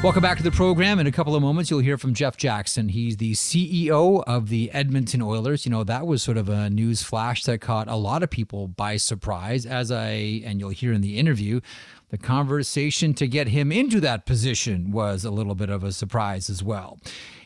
[0.01, 0.99] Welcome back to the program.
[0.99, 2.89] In a couple of moments, you'll hear from Jeff Jackson.
[2.89, 5.65] He's the CEO of the Edmonton Oilers.
[5.65, 8.67] You know, that was sort of a news flash that caught a lot of people
[8.67, 11.59] by surprise, as I, and you'll hear in the interview,
[12.09, 16.49] the conversation to get him into that position was a little bit of a surprise
[16.49, 16.99] as well.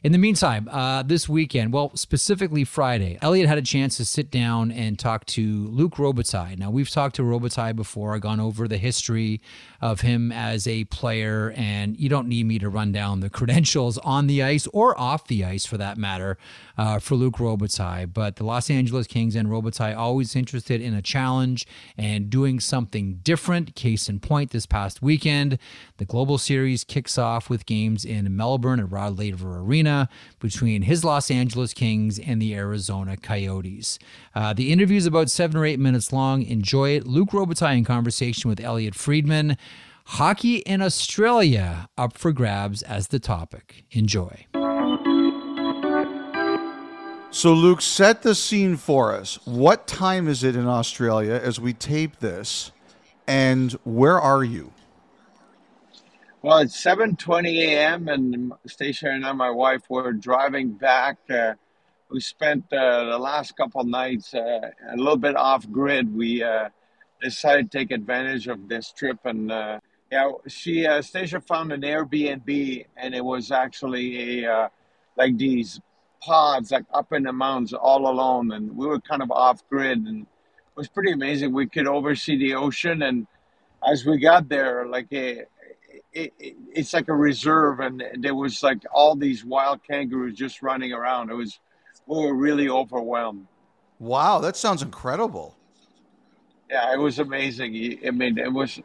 [0.03, 4.29] In the meantime, uh, this weekend, well, specifically Friday, Elliotte had a chance to sit
[4.29, 6.59] down and talk to Luc Robitaille.
[6.59, 9.41] Now, we've talked to Robitaille before, I've gone over the history
[9.79, 13.97] of him as a player, and you don't need me to run down the credentials
[13.99, 16.37] on the ice or off the ice for that matter
[16.77, 18.13] uh, for Luc Robitaille.
[18.13, 21.65] But the Los Angeles Kings and Robitaille always interested in a challenge
[21.97, 23.73] and doing something different.
[23.75, 25.59] Case in point, this past weekend,
[25.97, 30.07] the Global Series kicks off with games in Melbourne at Rod Laver Arena
[30.39, 33.99] between his Los Angeles Kings and the Arizona Coyotes.
[34.33, 36.43] Uh, the interview is about seven or eight minutes long.
[36.43, 37.05] Enjoy it.
[37.05, 39.57] Luc Robitaille in conversation with Elliotte Friedman.
[40.05, 43.83] Hockey in Australia up for grabs as the topic.
[43.91, 44.45] Enjoy.
[47.31, 49.39] So, Luc, set the scene for us.
[49.45, 52.71] What time is it in Australia as we tape this,
[53.27, 54.71] and where are you?
[56.41, 58.07] Well, it's 7:20 a.m.
[58.09, 61.17] and Stacia and I, my wife, were driving back.
[61.29, 61.53] Uh,
[62.09, 66.13] we spent uh, the last couple nights uh, a little bit off grid.
[66.13, 66.69] We uh,
[67.21, 69.79] decided to take advantage of this trip, and uh,
[70.11, 74.69] yeah, she uh, Stacia found an Airbnb, and it was actually a
[75.15, 75.79] like these
[76.21, 79.97] pods like up in the mountains all alone and we were kind of off grid
[79.99, 80.25] and
[80.75, 81.53] was pretty amazing.
[81.53, 83.27] We could oversee the ocean, and
[83.87, 85.43] as we got there, like a,
[86.13, 90.61] it, it, it's like a reserve, and there was like all these wild kangaroos just
[90.61, 91.29] running around.
[91.29, 91.59] It was
[92.05, 93.47] we were really overwhelmed.
[93.99, 95.55] Wow, that sounds incredible.
[96.69, 97.99] Yeah, it was amazing.
[98.05, 98.79] I mean, it was.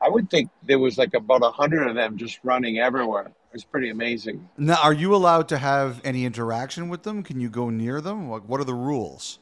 [0.00, 3.26] I would think there was like about a hundred of them just running everywhere.
[3.26, 4.48] It was pretty amazing.
[4.56, 7.22] Now, are you allowed to have any interaction with them?
[7.22, 8.28] Can you go near them?
[8.28, 9.38] What What are the rules?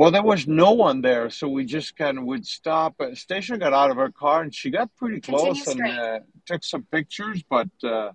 [0.00, 2.98] Well, there was no one there, so we just kind of would stop.
[2.98, 6.64] Uh, Stacia got out of her car and she got pretty close and uh, took
[6.64, 8.12] some pictures, but uh,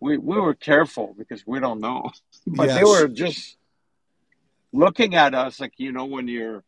[0.00, 2.10] we we were careful because we don't know.
[2.46, 2.78] but yes.
[2.78, 3.58] they were just
[4.72, 6.64] looking at us like you know when you're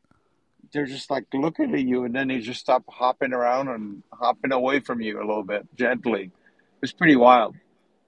[0.70, 4.53] they're just like looking at you and then they just stop hopping around and hopping
[4.53, 6.30] away from you a little bit gently.
[6.82, 7.57] It's pretty wild.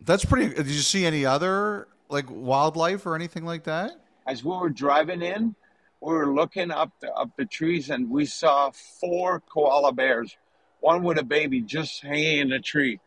[0.02, 0.54] That's pretty.
[0.54, 3.92] Did you see any other like wildlife or anything like that?
[4.26, 5.54] As we were driving in,
[6.00, 8.70] we were looking up the up the trees and we saw
[9.00, 10.36] four koala bears,
[10.80, 13.00] one with a baby just hanging in a tree.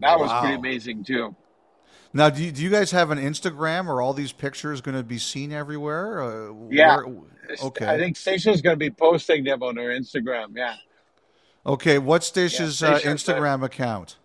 [0.00, 0.24] That wow.
[0.24, 1.34] was pretty amazing too.
[2.12, 3.86] Now, do you, do you guys have an Instagram?
[3.86, 6.22] Or all these pictures going to be seen everywhere?
[6.22, 6.96] Uh, yeah.
[6.96, 7.24] Where,
[7.64, 7.86] okay.
[7.86, 10.56] I think Stacia's going to be posting them on her Instagram.
[10.56, 10.74] Yeah.
[11.64, 11.98] Okay.
[11.98, 14.16] What's Stacia's yeah, uh, Instagram account?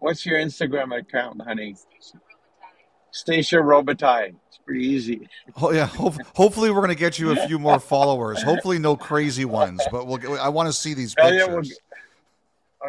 [0.00, 1.76] What's your Instagram account, honey?
[3.16, 4.34] Stacia Robitaille.
[4.48, 5.26] It's pretty easy.
[5.60, 5.86] Oh yeah.
[5.86, 8.42] hopefully, we're going to get you a few more followers.
[8.42, 9.82] Hopefully, no crazy ones.
[9.90, 10.18] But we'll.
[10.18, 11.78] Get, I want to see these pictures.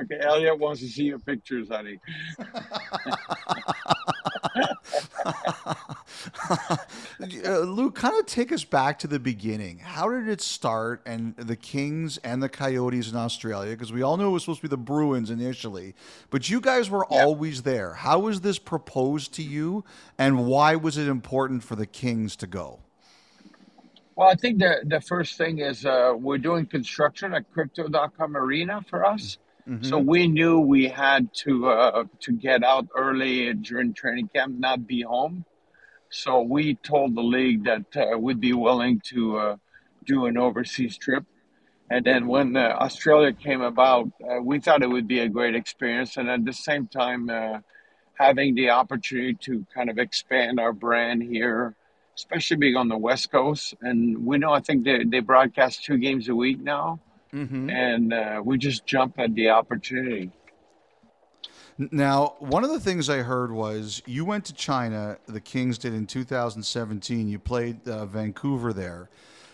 [0.03, 1.97] Okay, Elliotte wants to see your pictures, honey.
[7.45, 9.79] uh, Luc, kind of take us back to the beginning.
[9.79, 13.71] How did it start, and the Kings and the Coyotes in Australia?
[13.71, 15.95] Because we all knew it was supposed to be the Bruins initially,
[16.29, 17.25] but you guys were yep.
[17.25, 17.93] always there.
[17.93, 19.83] How was this proposed to you,
[20.17, 22.79] and why was it important for the Kings to go?
[24.15, 28.83] Well, I think the the first thing is uh, we're doing construction at Crypto.com Arena
[28.89, 29.37] for us.
[29.67, 29.83] Mm-hmm.
[29.83, 34.87] So we knew we had to uh, to get out early during training camp, not
[34.87, 35.43] be home.
[36.09, 39.55] So we told the league that uh, we'd be willing to uh,
[40.05, 41.25] do an overseas trip.
[41.89, 45.55] And then when uh, Australia came about, uh, we thought it would be a great
[45.55, 47.59] experience, and at the same time, uh,
[48.17, 51.75] having the opportunity to kind of expand our brand here,
[52.15, 53.75] especially being on the West Coast.
[53.81, 56.99] And we know I think they, they broadcast two games a week now.
[57.33, 57.69] Mm-hmm.
[57.69, 60.31] And uh, we just jumped at the opportunity.
[61.77, 65.93] Now, one of the things I heard was you went to China, the Kings did
[65.93, 67.27] in 2017.
[67.27, 69.09] You played uh, Vancouver there.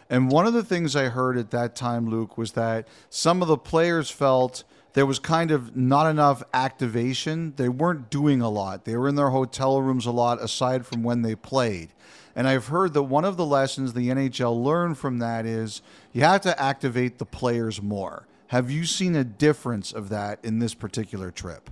[0.09, 3.47] And one of the things I heard at that time, Luc, was that some of
[3.47, 4.63] the players felt
[4.93, 7.53] there was kind of not enough activation.
[7.55, 8.85] They weren't doing a lot.
[8.85, 11.89] They were in their hotel rooms a lot aside from when they played.
[12.35, 15.81] And I've heard that one of the lessons the NHL learned from that is
[16.11, 18.25] you have to activate the players more.
[18.47, 21.69] Have you seen a difference of that in this particular trip?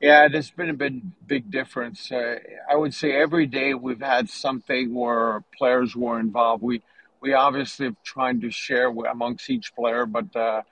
[0.00, 2.10] Yeah, there's been a big, big difference.
[2.10, 2.36] Uh,
[2.70, 6.62] I would say every day we've had something where players were involved.
[6.62, 6.82] We
[7.20, 10.62] we obviously have tried to share amongst each player, but uh,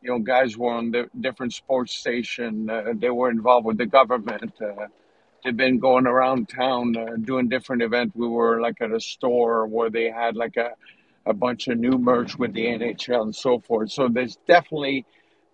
[0.00, 2.70] you know, guys were on the different sports station.
[2.70, 4.52] Uh, they were involved with the government.
[5.44, 8.14] They've been going around town uh, doing different events.
[8.14, 10.72] We were like at a store where they had like a,
[11.26, 13.92] a bunch of new merch with the NHL and so forth.
[13.92, 15.06] So there's definitely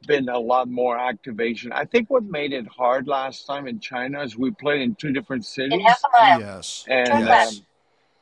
[0.07, 1.73] been a lot more activation.
[1.73, 5.13] I think what made it hard last time in China is we played in two
[5.13, 5.81] different cities.
[6.19, 6.85] Yes.
[6.89, 7.59] And, yes.
[7.59, 7.67] Um,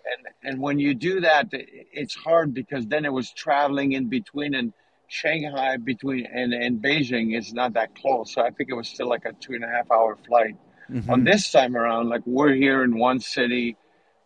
[0.04, 4.54] and, and when you do that, it's hard because then it was traveling in between
[4.54, 4.72] and
[5.12, 8.32] Shanghai between and, and Beijing is not that close.
[8.32, 10.56] So I think it was still like a two and a half hour flight.
[10.90, 11.10] Mm-hmm.
[11.10, 13.76] On this time around, like we're here in one city,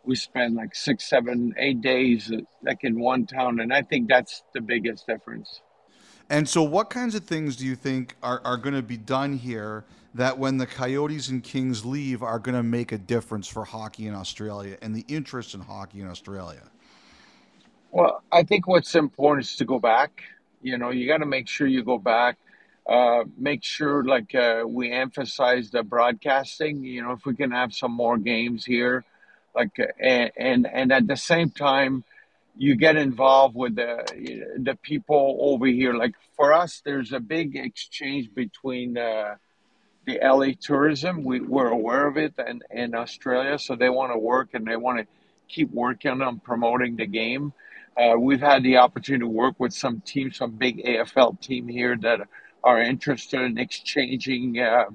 [0.05, 2.33] we spend like six, seven, eight days
[2.63, 5.61] like in one town, and I think that's the biggest difference.
[6.29, 9.37] And so, what kinds of things do you think are, are going to be done
[9.37, 9.85] here
[10.15, 14.07] that when the Coyotes and Kings leave are going to make a difference for hockey
[14.07, 16.63] in Australia and the interest in hockey in Australia?
[17.93, 20.23] Well, I think what's important is to go back.
[20.63, 22.39] You know, you got to make sure you go back
[22.89, 26.85] uh, make sure like uh, we emphasize the broadcasting.
[26.85, 29.05] You know, if we can have some more games here,
[29.55, 32.05] like and and, and at the same time,
[32.57, 35.95] you get involved with the the people over here.
[35.95, 38.99] Like for us, there's a big exchange between.
[38.99, 39.37] Uh,
[40.07, 44.19] the LA tourism, we, we're aware of it, and in Australia, so they want to
[44.19, 45.07] work and they want to
[45.49, 47.53] keep working on promoting the game.
[47.97, 51.97] Uh, we've had the opportunity to work with some teams, some big AFL team here
[51.97, 52.21] that
[52.65, 54.87] are interested in exchanging, uh,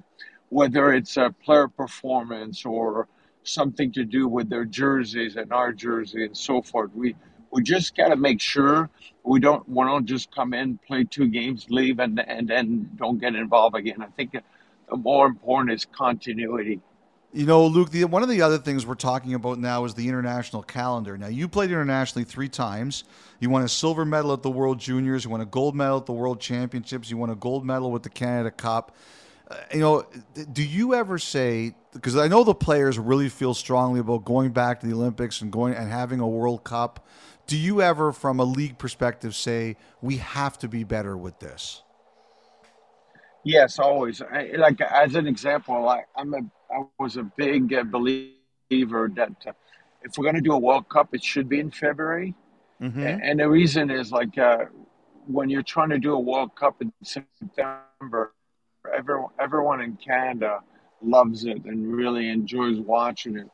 [0.50, 3.08] whether it's a player performance or
[3.44, 6.92] something to do with their jerseys and our jersey and so forth.
[6.94, 7.16] We
[7.52, 8.90] we just got to make sure
[9.24, 13.20] we don't we don't just come in, play two games, leave, and and then don't
[13.20, 14.02] get involved again.
[14.02, 14.32] I think
[14.90, 16.82] the more important is continuity.
[17.34, 20.10] You know, Luc, the, one of the other things we're talking about now is the
[20.10, 21.18] international calendar.
[21.18, 23.06] Now, you played internationally three times.
[23.40, 26.06] You won a silver medal at the World Juniors, you won a gold medal at
[26.06, 28.94] the World Championships, you won a gold medal with the Canada Cup.
[29.48, 30.06] Uh, you know,
[30.52, 34.82] do you ever say, because I know the players really feel strongly about going back
[34.82, 37.08] to the Olympics and going and having a World Cup.
[37.48, 41.82] Do you ever, from a league perspective, say, we have to be better with this?
[43.44, 44.22] Yes, always.
[44.22, 46.42] I, like as an example, I, I'm a
[46.74, 49.52] I was a big uh, believer that uh,
[50.04, 52.36] if we're going to do a World Cup, it should be in February.
[52.82, 53.20] Mm-hmm.
[53.24, 54.66] And the reason is like uh,
[55.28, 58.34] when you're trying to do a World Cup in September,
[58.94, 60.62] everyone, everyone in Canada
[61.02, 63.48] loves it and really enjoys watching it.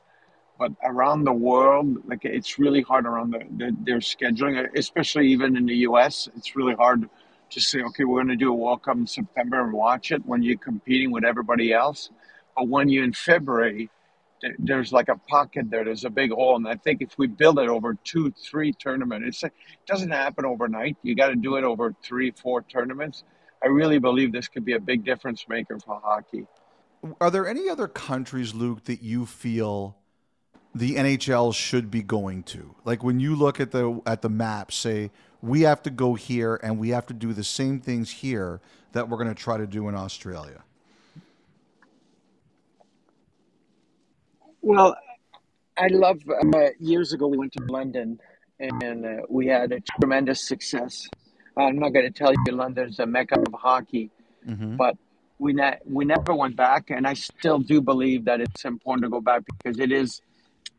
[0.60, 5.56] But around the world, like it's really hard around the, the, their scheduling, especially even
[5.56, 6.30] in the U.S.
[6.36, 7.10] It's really hard
[7.52, 10.26] to say, okay, we're going to do a walk up in September and watch it
[10.26, 12.10] when you're competing with everybody else.
[12.56, 13.90] But when you're in February,
[14.60, 15.84] there's like a pocket there.
[15.84, 19.44] There's a big hole, and I think if we build it over two, three tournaments,
[19.44, 19.54] it
[19.88, 20.98] doesn't happen overnight.
[21.02, 23.24] You got to do it over three, four tournaments.
[23.64, 26.46] I really believe this could be a big difference maker for hockey.
[27.20, 29.97] Are there any other countries, Luc, that you feel
[30.78, 32.76] the NHL should be going to?
[32.86, 35.12] Like when you look at the at the map, say
[35.42, 38.60] we have to go here and we have to do the same things here
[38.94, 40.64] that we're going to try to do in Australia.
[44.62, 44.98] Well,
[45.78, 46.22] I love.
[46.28, 48.20] Uh, years ago, we went to London,
[48.60, 51.08] and uh, we had a tremendous success.
[51.56, 54.12] I'm not going to tell you London's a mecca of hockey,
[54.48, 54.76] mm-hmm.
[54.76, 54.98] but
[55.40, 59.10] we ne- we never went back, and I still do believe that it's important to
[59.10, 60.22] go back because it is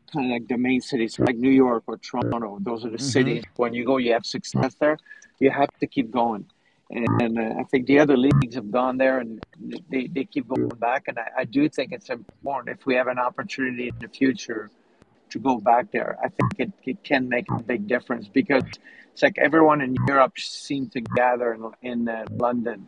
[0.09, 2.57] kind of like the main cities, like New York or Toronto.
[2.61, 3.05] Those are the mm-hmm.
[3.05, 3.43] cities.
[3.55, 4.97] When you go, you have success there.
[5.39, 6.45] You have to keep going
[6.89, 9.43] and uh, I think the other leagues have gone there and
[9.89, 11.07] they, they keep going back.
[11.07, 14.71] And I, I, do think it's important if we have an opportunity in the future
[15.29, 16.17] to go back there.
[16.23, 18.63] I think it, it can make a big difference because
[19.13, 22.87] it's like everyone in Europe seemed to gather in, in uh, London.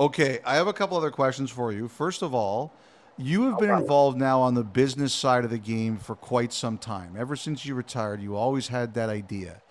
[0.00, 1.88] Okay, I have a couple other questions for you.
[1.88, 2.72] First of all,
[3.18, 6.78] you have been involved now on the business side of the game for quite some
[6.78, 7.16] time.
[7.18, 9.62] Ever since you retired, you always had that idea.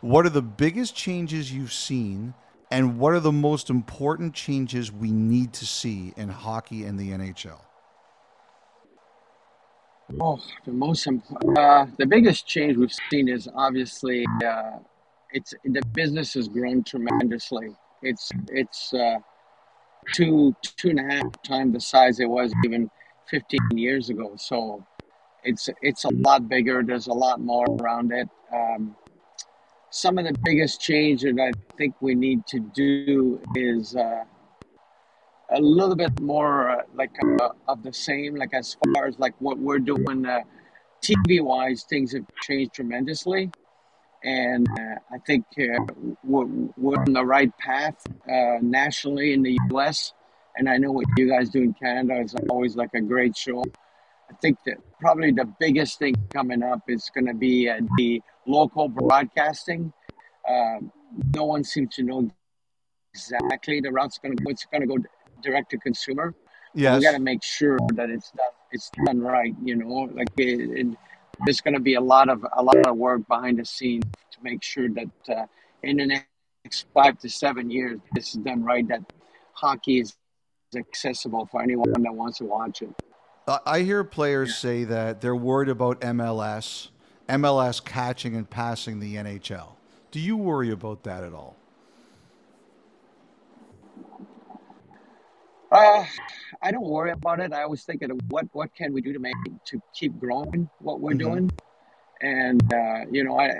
[0.00, 2.34] What are the biggest changes you've seen?
[2.70, 7.10] And what are the most important changes we need to see in hockey and the
[7.10, 7.60] NHL?
[10.20, 14.78] Oh, the most uh, the biggest change we've seen is obviously uh,
[15.32, 17.68] it's the business has grown tremendously.
[18.02, 19.18] It's it's uh,
[20.14, 22.90] two two and a half times the size it was even
[23.28, 24.34] 15 years ago.
[24.36, 24.84] So
[25.44, 26.82] it's it's a lot bigger.
[26.82, 28.28] There's a lot more around it.
[28.52, 28.96] Um,
[29.90, 34.24] some of the biggest change that I think we need to do is uh,
[35.50, 38.34] a little bit more uh, like uh, of the same.
[38.36, 40.40] Like as far as like what we're doing, uh,
[41.02, 43.50] TV wise, things have changed tremendously,
[44.26, 45.84] and uh, I think uh,
[46.24, 46.46] we're,
[46.76, 48.04] we're on the right path
[48.60, 50.12] nationally in the U.S.
[50.56, 53.62] And I know what you guys do in Canada is always like a great show.
[54.28, 58.20] I think that probably the biggest thing coming up is going to be uh, the
[58.46, 59.92] local broadcasting.
[60.48, 60.78] Uh,
[61.32, 62.28] no one seems to know
[63.14, 64.50] exactly the route's going to go.
[64.50, 64.98] It's going to go
[65.40, 66.34] direct to consumer.
[66.74, 66.98] Yes.
[66.98, 68.46] We got to make sure that it's done.
[68.72, 69.54] It's done right.
[69.62, 70.96] You know, like it, it,
[71.44, 74.38] there's going to be a lot of a lot of work behind the scenes to
[74.42, 75.46] make sure that uh,
[75.82, 76.22] in the
[76.64, 78.86] next five to seven years, this is done right.
[78.88, 79.00] That
[79.52, 80.16] hockey is
[80.74, 82.90] accessible for anyone that wants to watch it.
[83.64, 86.88] I hear players say that they're worried about MLS,
[87.28, 89.74] MLS catching and passing the NHL.
[90.10, 91.56] Do you worry about that at all?
[95.70, 96.04] Uh,
[96.62, 97.52] I don't worry about it.
[97.52, 99.34] I always think of what what can we do to make
[99.66, 101.18] to keep growing what we're mm-hmm.
[101.18, 101.50] doing,
[102.20, 103.54] and uh, you know, I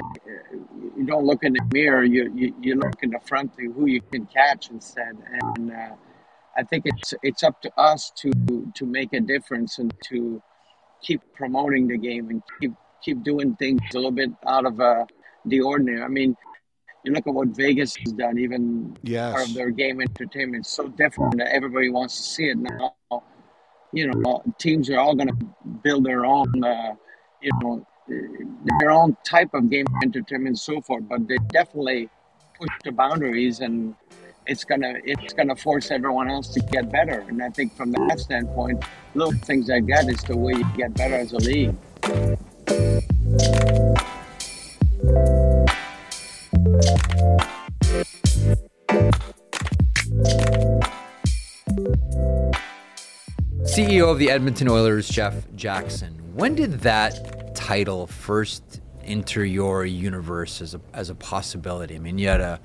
[0.97, 2.05] you don't look in the mirror.
[2.05, 5.17] You, you you look in the front to who you can catch instead,
[5.57, 5.97] and uh,
[6.57, 8.31] I think it's it's up to us to
[8.75, 10.41] to make a difference and to
[11.03, 15.05] keep promoting the game and keep keep doing things a little bit out of uh,
[15.45, 16.03] the ordinary.
[16.03, 16.37] I mean,
[17.07, 19.33] you look at what Vegas has done, even yes.
[19.33, 22.95] part of their game entertainment so different that everybody wants to see it now.
[23.93, 25.47] You know, teams are all going to
[25.85, 26.95] build their own, uh,
[27.41, 27.87] you know,
[28.81, 32.11] their own type of game entertainment and so forth, but they definitely
[32.59, 33.95] push the boundaries and
[34.47, 37.25] it's gonna it's gonna force everyone else to get better.
[37.29, 38.85] And I think from that standpoint,
[39.15, 41.75] little things like that is the way you get better as a league.
[53.77, 56.15] CEO of the Edmonton Oilers, Jeff Jackson.
[56.33, 61.95] When did that title first enter your universe as a, as a possibility?
[61.95, 62.59] I mean, you had a,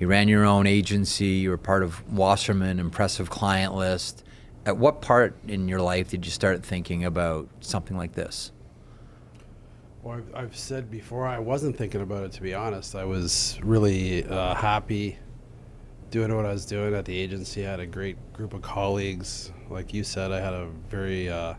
[0.00, 4.24] you ran your own agency, you were part of Wasserman, impressive client list.
[4.64, 8.50] At what part in your life did you start thinking about something like this?
[10.02, 12.96] Well, I've, said before, I wasn't thinking about it, to be honest.
[12.96, 15.16] I was really uh, happy
[16.10, 17.66] doing what I was doing at the agency.
[17.66, 19.52] I had a great group of colleagues.
[19.68, 21.54] Like you said, I had a very uh,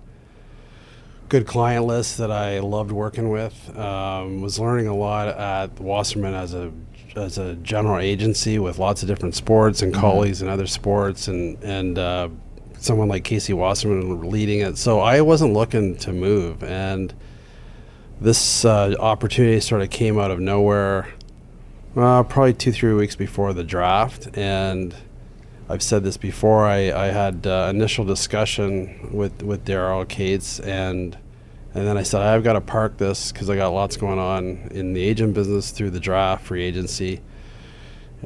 [1.29, 3.77] good client list that I loved working with.
[3.77, 6.71] Um, was learning a lot at Wasserman as a
[7.15, 10.01] as a general agency with lots of different sports and mm-hmm.
[10.01, 12.29] colleagues in other sports, and and uh,
[12.79, 14.77] someone like Casey Wasserman leading it.
[14.77, 17.13] So I wasn't looking to move, and
[18.21, 21.07] this uh, opportunity sort of came out of nowhere.
[21.97, 24.93] Uh, probably two three weeks before the draft, and
[25.67, 26.67] I've said this before.
[26.67, 31.17] I, I had uh, initial discussion with with Daryl Katz, and
[31.73, 34.67] and then I said I've got to park this because I got lots going on
[34.69, 37.19] in the agent business through the draft, free agency.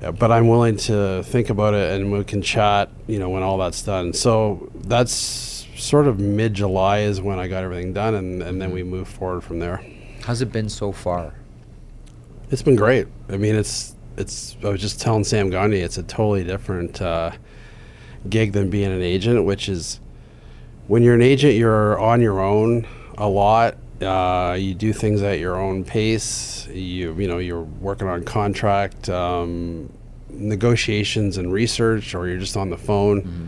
[0.01, 2.89] Yeah, but I'm willing to think about it, and we can chat.
[3.07, 4.11] You know, when all that's done.
[4.11, 5.13] So that's
[5.77, 9.07] sort of mid July is when I got everything done, and, and then we move
[9.07, 9.81] forward from there.
[10.23, 11.35] How's it been so far?
[12.51, 13.07] It's been great.
[13.29, 17.31] I mean, it's it's I was just telling Sam Gandhi it's a totally different uh,
[18.29, 20.01] gig than being an agent, which is
[20.87, 22.85] when you're an agent, you're on your own
[23.17, 23.77] a lot.
[24.01, 26.67] Uh, you do things at your own pace.
[26.67, 29.91] You you know you're working on contract um,
[30.29, 33.21] negotiations and research, or you're just on the phone.
[33.21, 33.47] Mm-hmm.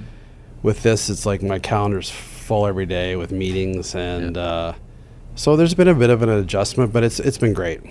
[0.61, 4.43] With this, it's like my calendar's full every day with meetings, and yeah.
[4.43, 4.75] uh,
[5.35, 7.81] so there's been a bit of an adjustment, but it's it's been great.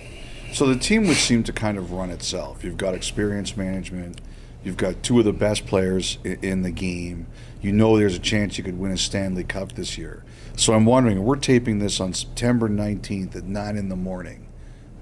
[0.53, 2.63] So the team would seem to kind of run itself.
[2.63, 4.21] You've got experience management.
[4.63, 7.25] You've got two of the best players in the game.
[7.59, 10.23] You know there's a chance you could win a Stanley Cup this year.
[10.55, 14.47] So I'm wondering, we're taping this on September 19th at 9 in the morning,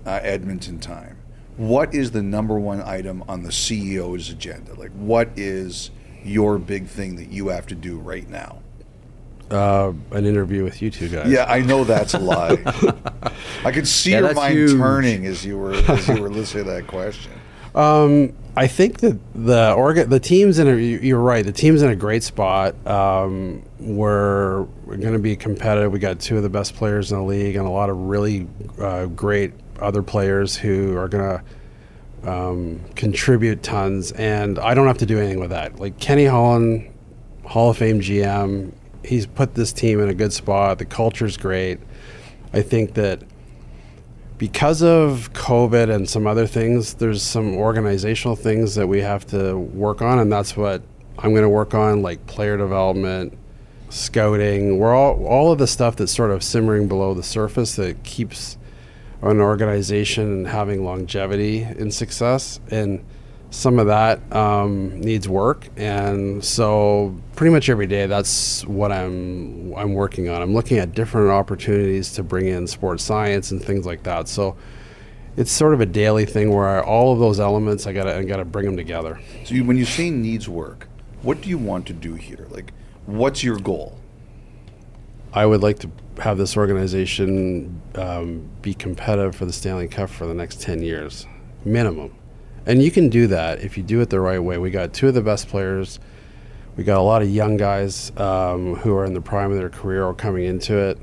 [0.05, 1.17] uh, Edmonton time.
[1.57, 4.73] What is the number one item on the CEO's agenda?
[4.75, 5.91] Like, what is
[6.23, 8.61] your big thing that you have to do right now?
[9.51, 11.27] Uh, an interview with you two guys.
[11.27, 12.57] Yeah, I know that's a lie.
[13.65, 14.71] I could see yeah, your mind huge.
[14.71, 17.31] turning as you were as you were listening to that question.
[17.73, 21.45] Um, I think that the orga- the team's in a you're right.
[21.45, 22.75] The team's in a great spot.
[22.85, 25.91] Um, we're we're going to be competitive.
[25.91, 28.47] We got two of the best players in the league and a lot of really
[28.79, 31.39] uh, great other players who are going
[32.23, 34.11] to um, contribute tons.
[34.11, 35.79] And I don't have to do anything with that.
[35.79, 36.93] Like Kenny Holland,
[37.45, 38.73] Hall of Fame GM,
[39.03, 40.77] he's put this team in a good spot.
[40.79, 41.79] The culture's great.
[42.53, 43.21] I think that
[44.37, 49.57] because of COVID and some other things, there's some organizational things that we have to
[49.57, 50.81] work on, and that's what
[51.19, 53.37] I'm going to work on, like player development,
[53.89, 54.79] scouting.
[54.79, 58.57] We're all all of the stuff that's sort of simmering below the surface that keeps
[59.21, 63.03] an organization having longevity and success and
[63.51, 69.75] some of that um, needs work, and so pretty much every day that's what I'm
[69.75, 70.41] I'm working on.
[70.41, 74.29] I'm looking at different opportunities to bring in sports science and things like that.
[74.29, 74.55] So
[75.35, 78.45] it's sort of a daily thing where all of those elements I gotta I gotta
[78.45, 79.19] bring them together.
[79.43, 80.87] So you, when you say needs work,
[81.21, 82.47] what do you want to do here?
[82.49, 82.71] Like,
[83.05, 83.97] what's your goal?
[85.33, 85.91] I would like to
[86.21, 91.27] have this organization um, be competitive for the Stanley Cup for the next ten years,
[91.65, 92.13] minimum.
[92.65, 94.57] And you can do that if you do it the right way.
[94.57, 95.99] We got two of the best players.
[96.75, 99.69] We got a lot of young guys um, who are in the prime of their
[99.69, 100.99] career or coming into it.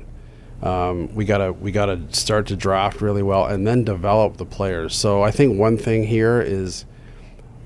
[0.61, 4.93] Um, we gotta we gotta start to draft really well and then develop the players.
[4.95, 6.85] So I think one thing here is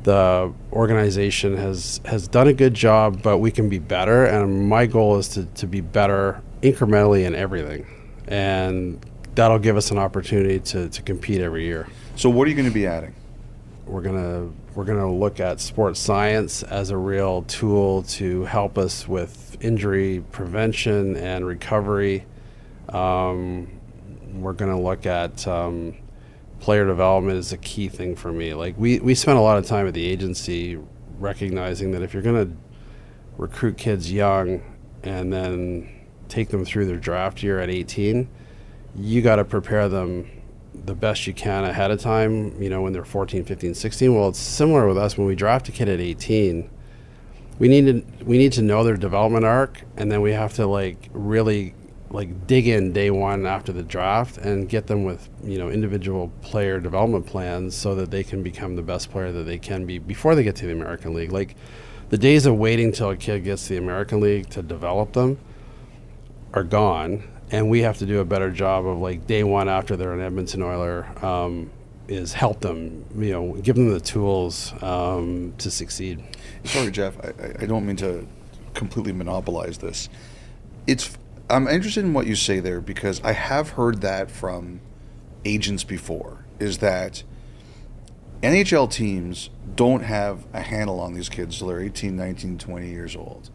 [0.03, 4.25] the organization has has done a good job, but we can be better.
[4.25, 7.87] And my goal is to, to be better incrementally in everything,
[8.27, 9.03] and
[9.33, 11.87] that'll give us an opportunity to, to compete every year.
[12.15, 13.15] So what are you going to be adding?
[13.85, 19.07] We're gonna we're gonna look at sports science as a real tool to help us
[19.07, 22.25] with injury prevention and recovery.
[22.89, 23.79] Um,
[24.33, 25.95] we're gonna look at um,
[26.59, 28.53] player development is a key thing for me.
[28.53, 30.79] Like we we spent a lot of time at the agency
[31.19, 32.49] recognizing that if you're gonna
[33.37, 34.61] recruit kids young
[35.03, 35.89] and then
[36.29, 38.27] take them through their draft year at 18,
[38.95, 40.29] you got to prepare them
[40.85, 44.15] the best you can ahead of time, you know, when they're 14, 15, 16.
[44.15, 46.69] Well, it's similar with us when we draft a kid at 18.
[47.59, 50.65] We need to we need to know their development arc and then we have to
[50.65, 51.75] like really
[52.09, 56.31] like dig in day 1 after the draft and get them with, you know, individual
[56.41, 59.97] player development plans so that they can become the best player that they can be
[59.97, 61.31] before they get to the American League.
[61.31, 61.55] Like
[62.09, 65.39] the days of waiting till a kid gets to the American League to develop them,
[66.53, 67.23] are gone,
[67.53, 70.21] and we have to do a better job of like day one after they're an
[70.21, 71.07] Edmonton Oiler.
[71.23, 71.71] Um,
[72.05, 76.21] is help them, you know, give them the tools um, to succeed.
[76.65, 77.17] Sorry, Jeff.
[77.23, 78.27] I, I don't mean to
[78.73, 80.09] completely monopolize this.
[80.85, 81.17] It's
[81.49, 84.81] I'm interested in what you say there because I have heard that from
[85.45, 86.45] agents before.
[86.59, 87.23] Is that
[88.41, 93.15] NHL teams don't have a handle on these kids till they're 18, 19, 20 years
[93.15, 93.49] old.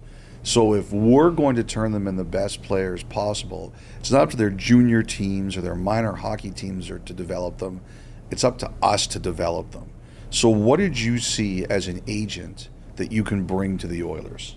[0.48, 4.30] So if we're going to turn them in the best players possible, it's not up
[4.30, 7.82] to their junior teams or their minor hockey teams or to develop them.
[8.30, 9.90] It's up to us to develop them.
[10.30, 14.56] So what did you see as an agent that you can bring to the Oilers?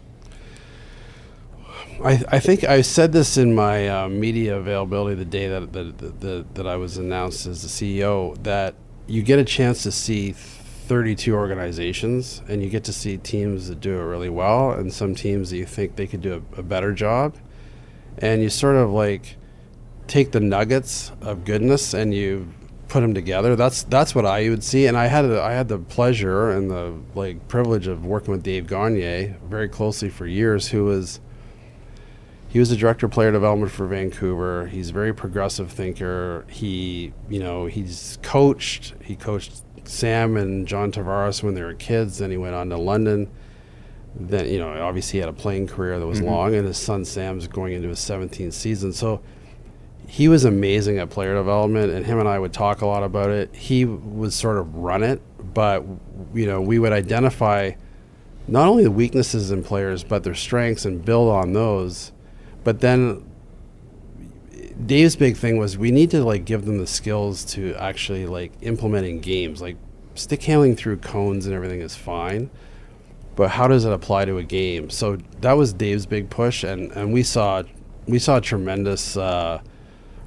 [2.02, 6.22] I, I think I said this in my uh, media availability the day that, that,
[6.22, 8.76] that, that I was announced as the CEO that
[9.08, 10.36] you get a chance to see
[10.92, 15.16] 32 organizations and you get to see teams that do it really well and some
[15.16, 17.34] teams that you think they could do a, a better job.
[18.18, 19.38] And you sort of like
[20.08, 22.54] take the nuggets of goodness and you
[22.90, 23.56] put them together.
[23.56, 24.86] That's that's what I would see.
[24.86, 28.44] And I had a, I had the pleasure and the like privilege of working with
[28.44, 31.22] Dave Gagner very closely for years, who was
[32.50, 34.68] he was the director of player development for Vancouver.
[34.68, 36.46] He's a very progressive thinker.
[36.50, 38.94] He, you know, he's coached.
[39.02, 42.18] He coached Sam and John Tavares when they were kids.
[42.20, 43.30] Then he went on to London.
[44.16, 46.30] Then, you know, obviously he had a playing career that was mm-hmm.
[46.30, 48.92] long, and his son Sam's going into his 17th season.
[48.94, 49.22] So
[50.08, 53.30] he was amazing at player development, and him and I would talk a lot about
[53.30, 53.56] it.
[53.56, 55.22] He would sort of run it,
[55.54, 55.86] but,
[56.34, 57.72] you know, we would identify
[58.48, 62.12] not only the weaknesses in players, but their strengths and build on those
[62.64, 63.24] but then
[64.86, 68.52] Dave's big thing was we need to like give them the skills to actually like
[68.62, 69.62] implementing games.
[69.62, 69.78] Like
[70.16, 72.50] stick handling through cones and everything is fine,
[73.36, 74.90] but how does it apply to a game?
[74.90, 77.64] So that was Dave's big push, and and we saw
[78.08, 79.62] we saw tremendous uh,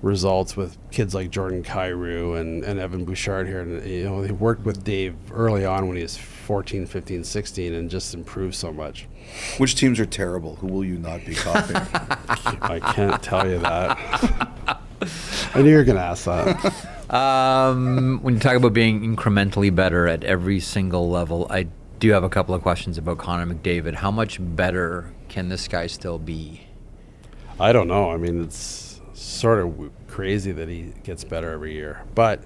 [0.05, 3.61] results with kids like Jordan Kyrou and, and Evan Bouchard here.
[3.61, 7.75] And, you know, they worked with Dave early on when he was 14, 15, 16
[7.75, 9.07] and just improved so much.
[9.57, 10.57] Which teams are terrible?
[10.57, 11.77] Who will you not be copying?
[12.63, 13.99] I can't tell you that.
[15.55, 16.91] I knew you were going to ask that.
[17.11, 21.69] Um, when you talk about being incrementally better at every single level, I
[21.99, 23.95] do have a couple of questions about Connor McDavid.
[23.95, 26.67] How much better can this guy still be?
[27.59, 28.11] I don't know.
[28.11, 28.94] I mean, it's
[29.35, 32.03] sort of crazy that he gets better every year.
[32.15, 32.43] But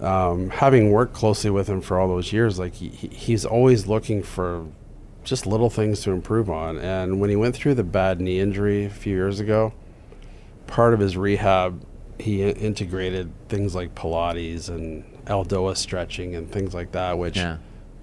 [0.00, 4.22] um, having worked closely with him for all those years, like he, he's always looking
[4.22, 4.66] for
[5.22, 6.78] just little things to improve on.
[6.78, 9.72] And when he went through the bad knee injury a few years ago,
[10.66, 11.84] part of his rehab,
[12.18, 17.58] he integrated things like Pilates and Eldoa stretching and things like that, which yeah.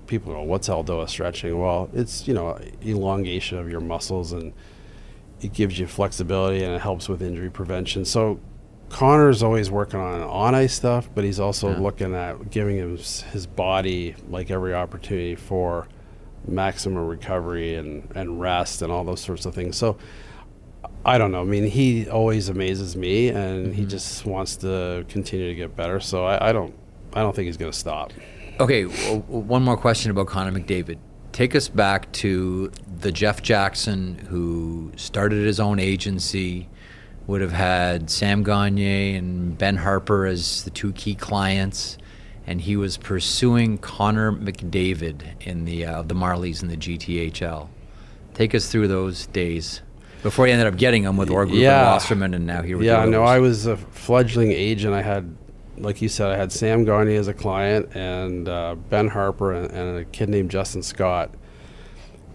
[0.07, 4.53] people go, "What's Eldoa stretching?" Well, it's you know elongation of your muscles and
[5.41, 8.05] it gives you flexibility and it helps with injury prevention.
[8.05, 8.39] So
[8.89, 11.79] Connor's always working on on ice stuff, but he's also yeah.
[11.79, 15.87] looking at giving his, his body like every opportunity for
[16.47, 19.77] maximum recovery and, and rest and all those sorts of things.
[19.77, 19.97] So
[21.05, 21.41] I don't know.
[21.41, 23.73] I mean, he always amazes me, and mm-hmm.
[23.73, 25.99] he just wants to continue to get better.
[25.99, 26.73] So I, I don't,
[27.13, 28.11] I don't think he's going to stop.
[28.59, 30.99] Okay, one more question about Connor McDavid
[31.31, 36.69] take us back to the Jeff Jackson who started his own agency,
[37.27, 41.97] would have had Sam Gagner and Ben Harper as the two key clients,
[42.45, 47.69] and he was pursuing Connor McDavid in the uh, the Marlies in the GTHL.
[48.33, 49.81] Take us through those days
[50.23, 51.79] before he ended up getting him with Orr Group yeah.
[51.79, 52.81] and Wasserman, and now here.
[52.81, 54.93] Yeah, no, I was a fledgling agent.
[54.93, 55.35] I had
[55.81, 59.71] like you said, I had Sam Gagner as a client and uh, Ben Harper and,
[59.71, 61.31] and, a kid named Justin Scott.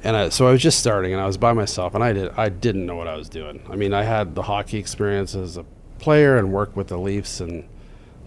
[0.03, 2.31] And I, so I was just starting, and I was by myself, and I did
[2.37, 3.63] I didn't know what I was doing.
[3.69, 5.65] I mean, I had the hockey experience as a
[5.99, 7.69] player and worked with the Leafs and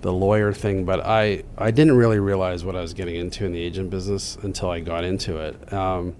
[0.01, 3.51] the lawyer thing, but I I didn't really realize what I was getting into in
[3.51, 5.71] the agent business until I got into it.
[5.71, 6.15] Um,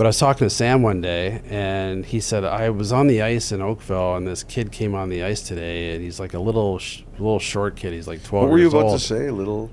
[0.00, 3.20] but I was talking to Sam one day, and he said I was on the
[3.20, 6.38] ice in Oakville, and this kid came on the ice today, and he's like a
[6.38, 7.92] little, sh- little short kid.
[7.92, 8.44] He's like twelve.
[8.44, 8.98] What were you about old.
[8.98, 9.26] to say?
[9.26, 9.70] A little.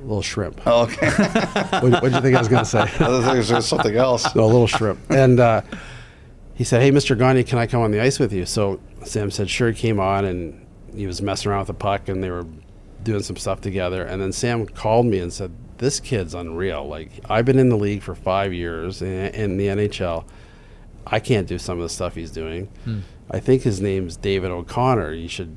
[0.00, 0.62] little shrimp.
[0.64, 1.10] Oh, okay.
[1.80, 2.80] what did you think I was going to say?
[2.80, 4.34] I think it was something else.
[4.34, 5.00] no, a little shrimp.
[5.10, 5.60] And uh,
[6.54, 7.14] he said, "Hey, Mr.
[7.14, 10.00] Gagner, can I come on the ice with you?" So Sam said, "Sure." He came
[10.00, 12.46] on, and he was messing around with the puck, and they were
[13.02, 14.02] doing some stuff together.
[14.02, 16.86] And then Sam called me and said, this kid's unreal.
[16.86, 20.24] Like I've been in the league for five years in, in the NHL.
[21.06, 22.66] I can't do some of the stuff he's doing.
[22.84, 23.00] Hmm.
[23.30, 25.12] I think his name's David O'Connor.
[25.12, 25.56] You should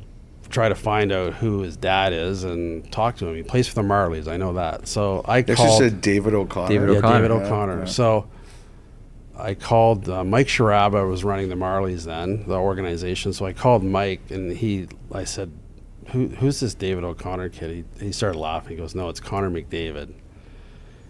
[0.50, 3.36] try to find out who his dad is and talk to him.
[3.36, 4.28] He plays for the Marlies.
[4.28, 4.88] I know that.
[4.88, 5.78] So I they called.
[5.78, 6.68] said David O'Connor.
[6.70, 7.08] David O'Connor.
[7.08, 7.74] Yeah, David O'Connor.
[7.74, 7.86] Yeah, yeah.
[7.86, 8.28] So
[9.38, 13.34] I called uh, Mike Sharaba was running the Marlies then, the organization.
[13.34, 15.52] So I called Mike and he, I said,
[16.08, 18.72] Who, "Who's this David O'Connor kid?" He, he started laughing.
[18.72, 20.14] He goes, "No, it's Connor McDavid.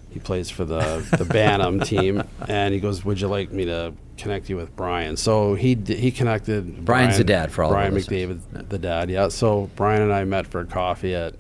[0.10, 3.94] He plays for the the Bantam team." And he goes, "Would you like me to
[4.18, 6.86] connect you with Brian?" So he he connected.
[6.86, 9.10] Brian's the dad for all of Brian McDavid, the dad.
[9.10, 9.30] Yeah.
[9.30, 11.36] So Brian and I met for coffee at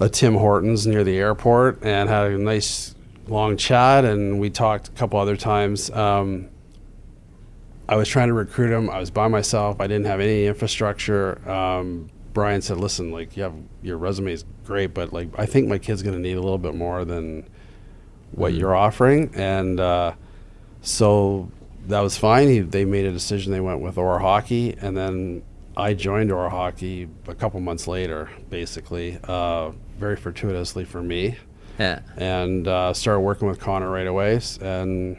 [0.00, 2.94] a Tim Hortons near the airport and had a nice
[3.28, 4.04] long chat.
[4.04, 5.90] And we talked a couple other times.
[5.90, 6.48] Um,
[7.92, 8.88] I was trying to recruit him.
[8.88, 9.78] I was by myself.
[9.78, 11.46] I didn't have any infrastructure.
[11.46, 13.52] Um, Brian said, "Listen, like you have
[13.82, 16.56] your resume is great, but like I think my kid's going to need a little
[16.56, 17.46] bit more than
[18.30, 20.14] what you're offering." And uh,
[20.80, 21.50] so
[21.88, 22.48] that was fine.
[22.48, 23.52] He, they made a decision.
[23.52, 25.42] They went with Orr Hockey, and then
[25.76, 31.36] I joined Orr Hockey a couple months later, basically, uh, very fortuitously for me.
[31.78, 32.00] Yeah.
[32.16, 35.18] And uh, started working with Connor right away, and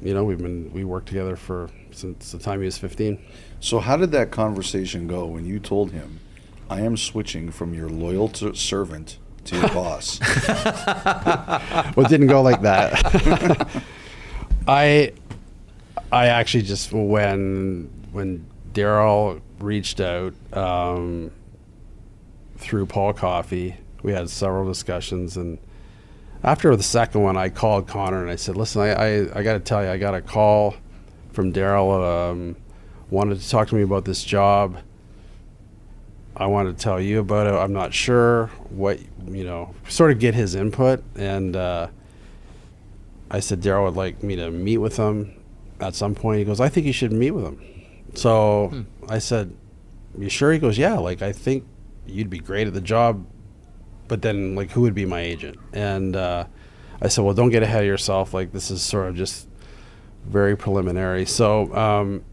[0.00, 3.18] you know we've been we worked together for since the time he was 15.
[3.60, 6.20] So how did that conversation go when you told him,
[6.68, 10.20] "I am switching from your loyal t- servant to your boss"?
[10.48, 13.82] well, it didn't go like that.
[14.68, 15.12] I,
[16.12, 21.30] I actually just when when Daryl reached out um,
[22.56, 25.58] through Paul Coffey, we had several discussions, and
[26.42, 29.54] after the second one, I called Connor and I said, "Listen, I I, I got
[29.54, 30.74] to tell you, I got a call
[31.40, 32.30] from Daryl.
[32.30, 32.56] Um,
[33.10, 34.78] wanted to talk to me about this job."
[36.36, 37.54] I wanted to tell you about it.
[37.54, 41.02] I'm not sure what you know, sort of get his input.
[41.16, 41.88] And uh,
[43.30, 45.34] I said Daryl would like me to meet with him
[45.80, 46.38] at some point.
[46.38, 47.60] He goes, I think you should meet with him.
[48.14, 49.54] So I said,
[50.18, 50.52] You sure?
[50.52, 50.98] He goes, Yeah.
[50.98, 51.66] Like I think
[52.06, 53.24] you'd be great at the job,
[54.08, 55.58] but then like who would be my agent?
[55.72, 56.46] And uh,
[57.02, 58.34] I said, Well, don't get ahead of yourself.
[58.34, 59.46] Like this is sort of just
[60.24, 61.26] very preliminary.
[61.26, 62.24] So um,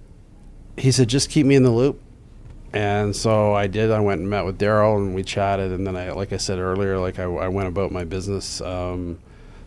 [0.77, 2.01] he said, Just keep me in the loop.
[2.73, 3.91] And so I did.
[3.91, 5.71] I went and met with Daryl, and we chatted.
[5.71, 9.19] And then I, like I said earlier, like I, I went about my business, um,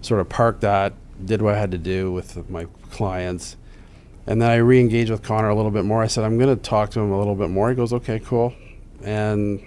[0.02, 0.92] sort of parked that,
[1.24, 3.56] did what I had to do with my clients,
[4.26, 6.02] and then I re-engaged with Connor a little bit more.
[6.02, 7.70] I said I'm going to talk to him a little bit more.
[7.70, 8.54] He goes, okay, cool.
[9.02, 9.60] And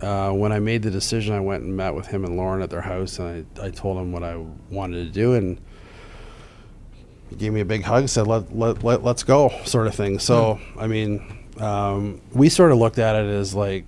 [0.00, 2.70] uh, when I made the decision, I went and met with him and Lauren at
[2.70, 4.36] their house, and I, I told him what I
[4.70, 5.58] wanted to do, and
[7.32, 10.18] he gave me a big hug, said let let, let let's go, sort of thing.
[10.18, 13.84] So I mean um, we sort of looked at it as like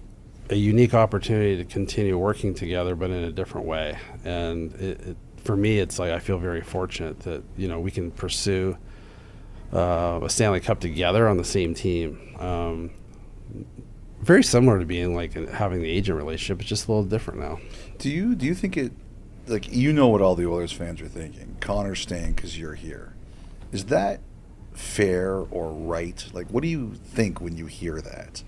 [0.50, 3.98] a unique opportunity to continue working together, but in a different way.
[4.24, 7.90] And it, it, for me, it's like I feel very fortunate that you know we
[7.90, 8.76] can pursue
[9.72, 12.36] uh, a Stanley Cup together on the same team.
[12.38, 12.90] Um,
[14.20, 16.60] very similar to being like having the agent relationship.
[16.60, 17.58] It's just a little different now.
[17.98, 18.92] do you do you think it
[19.46, 21.56] like you know what all the Oilers fans are thinking?
[21.60, 23.13] Connor's staying because you're here.
[23.74, 24.20] Is that
[24.72, 26.24] fair or right?
[26.32, 28.44] Like, what do you think when you hear that?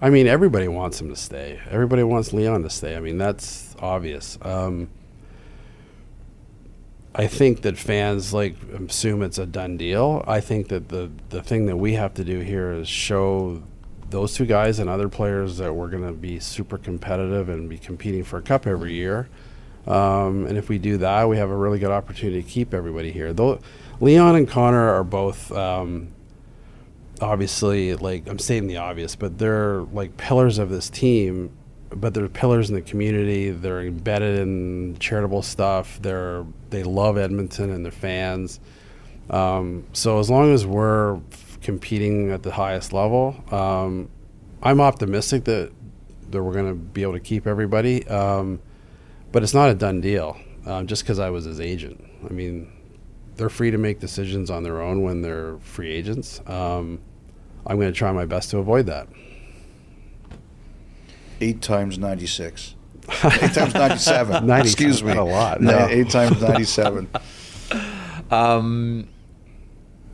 [0.00, 1.60] I mean, everybody wants him to stay.
[1.68, 2.96] Everybody wants Leon to stay.
[2.96, 4.38] I mean, that's obvious.
[4.40, 4.90] Um,
[7.16, 8.54] I think that fans like
[8.88, 10.24] assume it's a done deal.
[10.28, 13.60] I think that the the thing that we have to do here is show
[14.08, 17.78] those two guys and other players that we're going to be super competitive and be
[17.78, 19.28] competing for a cup every year.
[19.86, 23.10] Um, and if we do that, we have a really good opportunity to keep everybody
[23.10, 23.32] here.
[23.32, 23.58] Though
[24.02, 26.12] Leon and Connor are both um,
[27.20, 31.56] obviously like I'm stating the obvious, but they're like pillars of this team.
[31.90, 33.50] But they're pillars in the community.
[33.50, 36.00] They're embedded in charitable stuff.
[36.02, 38.58] They're they love Edmonton and their fans.
[39.30, 41.20] Um, so as long as we're
[41.60, 44.08] competing at the highest level, um,
[44.64, 45.70] I'm optimistic that
[46.30, 48.04] that we're going to be able to keep everybody.
[48.08, 48.60] Um,
[49.30, 52.04] but it's not a done deal um, just because I was his agent.
[52.28, 52.72] I mean,
[53.36, 56.40] they're free to make decisions on their own when they're free agents.
[56.46, 57.00] Um,
[57.66, 59.08] I'm going to try my best to avoid that.
[61.40, 62.74] Eight times ninety-six.
[63.24, 64.46] eight times ninety-seven.
[64.46, 65.14] 90 Excuse sounds me.
[65.14, 65.86] not a lot, No, no.
[65.88, 67.08] Eight times ninety-seven.
[68.30, 69.08] Um,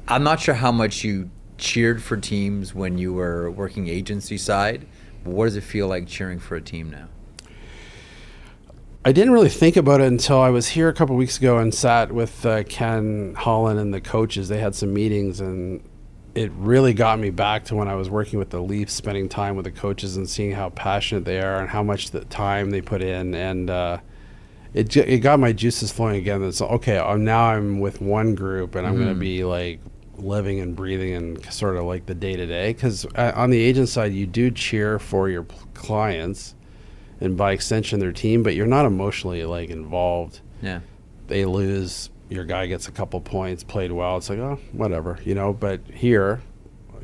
[0.09, 4.86] I'm not sure how much you cheered for teams when you were working agency side.
[5.23, 7.07] But what does it feel like cheering for a team now?
[9.09, 11.72] I didn't really think about it until I was here a couple weeks ago and
[11.72, 14.51] sat with uh, Ken Holland and the coaches.
[14.51, 15.82] They had some meetings, and
[16.35, 19.56] it really got me back to when I was working with the Leafs, spending time
[19.56, 22.82] with the coaches and seeing how passionate they are and how much the time they
[22.82, 23.35] put in.
[23.35, 24.01] And uh,
[24.74, 26.43] it it got my juices flowing again.
[26.43, 26.98] It's okay.
[26.98, 29.80] I'm, now I'm with one group, and I'm going to be like
[30.18, 32.74] living and breathing and sort of like the day to day.
[32.74, 36.56] Because on the agent side, you do cheer for your clients
[37.20, 40.40] and by extension their team, but you're not emotionally like involved.
[40.62, 40.81] Yeah.
[41.27, 44.16] They lose, your guy gets a couple points, played well.
[44.16, 45.53] It's like, oh, whatever, you know.
[45.53, 46.43] But here,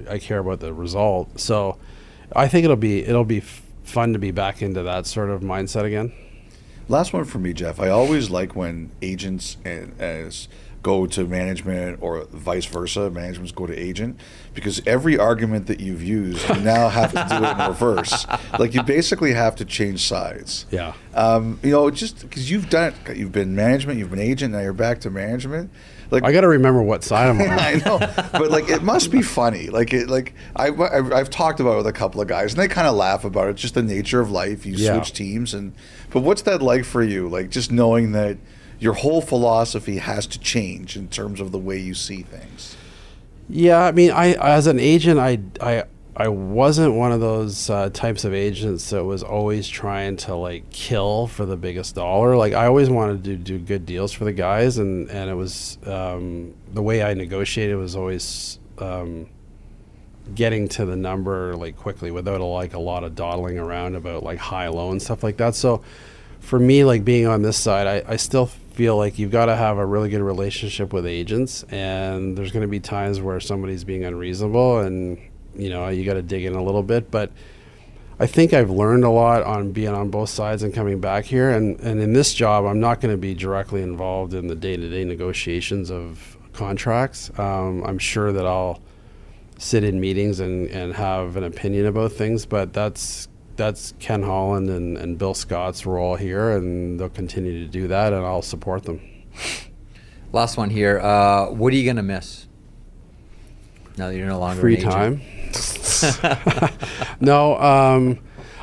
[0.09, 1.39] I care about the result.
[1.41, 1.79] So
[2.35, 5.43] I think it'll be it'll be f- fun to be back into that sort of
[5.43, 6.13] mindset again.
[6.89, 7.81] Last one for me, Jeff.
[7.81, 10.49] I always like when agents and as
[10.85, 14.21] go to management or vice versa, managements go to agent,
[14.53, 18.27] because every argument that you've used, you now have to do it in reverse.
[18.59, 20.67] Like you basically have to change sides.
[20.71, 20.93] Yeah.
[21.15, 24.61] Um, you know, just because you've done it, you've been management, you've been agent, now
[24.61, 25.71] you're back to management.
[26.11, 27.49] Like I got to remember what side I'm on.
[27.49, 27.99] I know,
[28.39, 29.69] but like it must be funny.
[29.71, 32.63] Like it, like I, I've, I've talked about it with a couple of guys, and
[32.63, 33.53] they kind of laugh about it.
[33.53, 34.67] It's just the nature of life.
[34.67, 34.93] You Yeah.
[34.97, 35.73] switch teams, and
[36.11, 37.27] but what's that like for you?
[37.29, 38.37] Like just knowing that
[38.85, 42.77] your whole philosophy has to change in terms of the way you see things.
[43.49, 45.85] Yeah, I mean, I as an agent, I I
[46.15, 50.69] I wasn't one of those uh, types of agents that was always trying to like
[50.69, 52.37] kill for the biggest dollar.
[52.37, 55.79] Like I always wanted to do good deals for the guys, and and it was
[55.87, 58.59] um, the way I negotiated was always.
[58.79, 59.31] Um,
[60.35, 64.23] getting to the number like quickly without a, like a lot of dawdling around about
[64.23, 65.85] like high low and stuff like that so
[66.41, 69.57] for me like being on this side i, I still feel like you've got to
[69.57, 73.85] have a really good relationship with agents and there's going to be times where somebody's
[73.85, 75.17] being unreasonable and
[75.55, 77.31] you know you got to dig in a little bit but
[78.19, 81.51] I think I've learned a lot on being on both sides and coming back here.
[81.51, 84.77] And, and in this job, I'm not going to be directly involved in the day
[84.77, 87.37] to day negotiations of contracts.
[87.39, 88.81] Um, I'm sure that I'll
[89.59, 94.69] sit in meetings and, and have an opinion about things, but that's that's Ken Holland
[94.69, 98.85] and, and Bill Scott's role here, and they'll continue to do that, and I'll support
[98.85, 99.01] them.
[100.33, 100.99] Last one here.
[101.01, 102.47] Uh, what are you gonna miss?
[103.97, 105.21] Now that you're no longer Free time.
[107.21, 108.19] no, um,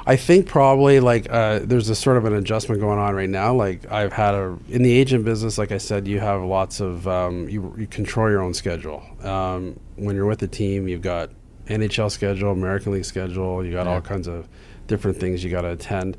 [0.05, 3.53] I think probably like uh, there's a sort of an adjustment going on right now.
[3.53, 7.07] Like I've had a in the agent business, like I said, you have lots of
[7.07, 9.03] um, you, you control your own schedule.
[9.23, 11.30] Um, when you're with the team, you've got
[11.68, 13.65] NHL schedule, American League schedule.
[13.65, 13.93] You got Yeah.
[13.93, 14.49] all kinds of
[14.91, 16.18] different things you got to attend.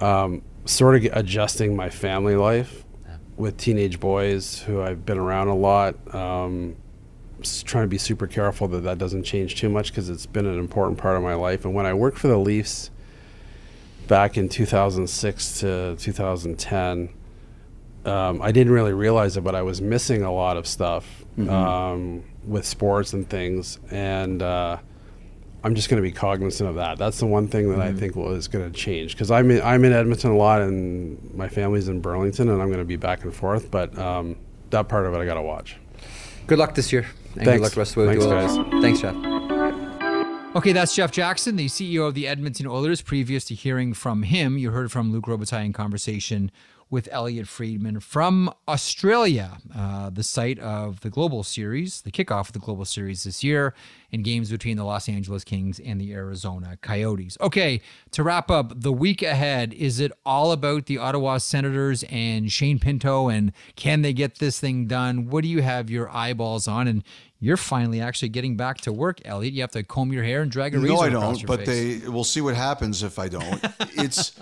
[0.00, 2.84] Um, sort of adjusting my family life
[3.36, 5.94] with teenage boys who I've been around a lot.
[6.14, 6.76] Um,
[7.64, 10.58] trying to be super careful that that doesn't change too much because it's been an
[10.58, 11.64] important part of my life.
[11.64, 12.90] And when I worked for the Leafs
[14.08, 17.10] back in 2006 to 2010,
[18.04, 21.48] um, I didn't really realize it, but I was missing a lot of stuff Mhm.
[21.50, 23.78] um, with sports and things.
[23.92, 24.78] And uh,
[25.68, 26.96] I'm just going to be cognizant of that.
[26.96, 27.98] That's the one thing that I Mhm.
[27.98, 31.18] think will, is going to change because I'm in, I'm in Edmonton a lot and
[31.34, 33.70] my family's in Burlington and I'm going to be back and forth.
[33.70, 34.36] But um,
[34.70, 35.76] that part of it I got to watch.
[36.46, 37.04] Good luck this year.
[37.34, 37.50] And Thanks.
[37.58, 38.16] good luck the rest of the way.
[38.18, 38.82] Thanks, with guys.
[38.82, 40.56] Thanks, Jeff.
[40.56, 43.02] Okay, that's Jeff Jackson, the CEO of the Edmonton Oilers.
[43.02, 46.50] Previous to hearing from him, you heard from Luc Robitaille in conversation
[46.90, 52.52] with Elliotte Friedman from Australia, uh, the site of the Global Series, the kickoff of
[52.52, 53.74] the Global Series this year,
[54.10, 57.36] and games between the Los Angeles Kings and the Arizona Coyotes.
[57.40, 57.80] Okay,
[58.12, 62.78] to wrap up the week ahead, is it all about the Ottawa Senators and Shane
[62.78, 65.28] Pinto and can they get this thing done?
[65.28, 66.88] What do you have your eyeballs on?
[66.88, 67.04] And
[67.40, 69.52] you're finally actually getting back to work, Elliotte.
[69.52, 71.46] You have to comb your hair and drag a razor No, I don't.
[71.46, 72.02] But face.
[72.02, 73.64] they we'll see what happens if I don't.
[73.96, 74.32] it's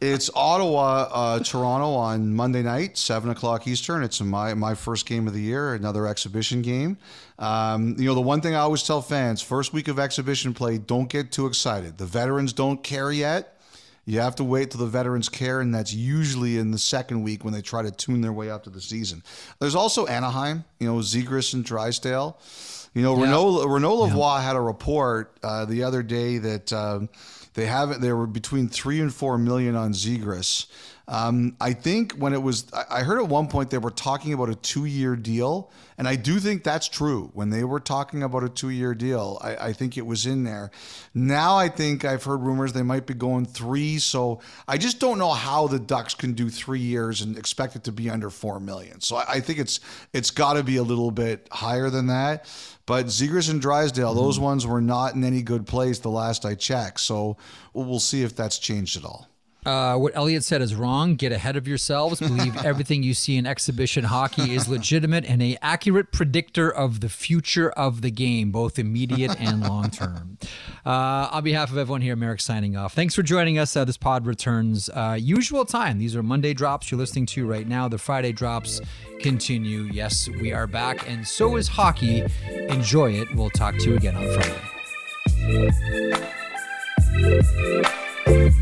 [0.00, 4.02] it's Ottawa, uh, Toronto on Monday night, seven o'clock Eastern.
[4.02, 6.98] It's my my first game of the year, another exhibition game.
[7.38, 10.78] Um, you know, the one thing I always tell fans: first week of exhibition play,
[10.78, 11.98] don't get too excited.
[11.98, 13.60] The veterans don't care yet.
[14.04, 17.44] You have to wait till the veterans care, and that's usually in the second week
[17.44, 19.22] when they try to tune their way up to the season.
[19.60, 22.38] There's also Anaheim, you know, Zegras and Drysdale.
[22.94, 27.08] You know, Renaud, Renaud Lavoie had a report uh, the other day that um,
[27.54, 28.00] they haven't.
[28.00, 30.66] They were between three and four million on Zegras.
[31.08, 34.48] Um, I think when it was, I heard at one point they were talking about
[34.48, 37.30] a two-year deal, and I do think that's true.
[37.34, 40.70] When they were talking about a two-year deal, I, I think it was in there.
[41.12, 43.98] Now I think I've heard rumors they might be going three.
[43.98, 47.84] So I just don't know how the Ducks can do three years and expect it
[47.84, 49.00] to be under four million.
[49.00, 49.80] So I, I think it's
[50.12, 52.46] it's got to be a little bit higher than that.
[52.86, 56.54] But Zegras and Drysdale, those ones were not in any good place the last I
[56.54, 57.00] checked.
[57.00, 57.36] So
[57.72, 59.28] we'll see if that's changed at all.
[59.64, 61.14] Uh, what Elliotte said is wrong.
[61.14, 62.18] Get ahead of yourselves.
[62.20, 67.08] Believe everything you see in exhibition hockey is legitimate and a accurate predictor of the
[67.08, 70.38] future of the game, both immediate and long term.
[70.84, 72.92] Uh, on behalf of everyone here, Marek signing off.
[72.94, 73.76] Thanks for joining us.
[73.76, 75.98] Uh, this pod returns uh, usual time.
[75.98, 77.88] These are Monday drops you're listening to right now.
[77.88, 78.80] The Friday drops
[79.20, 79.82] continue.
[79.92, 82.24] Yes, we are back, and so is hockey.
[82.68, 83.32] Enjoy it.
[83.34, 84.58] We'll talk to you again on Friday.
[88.24, 88.52] Thank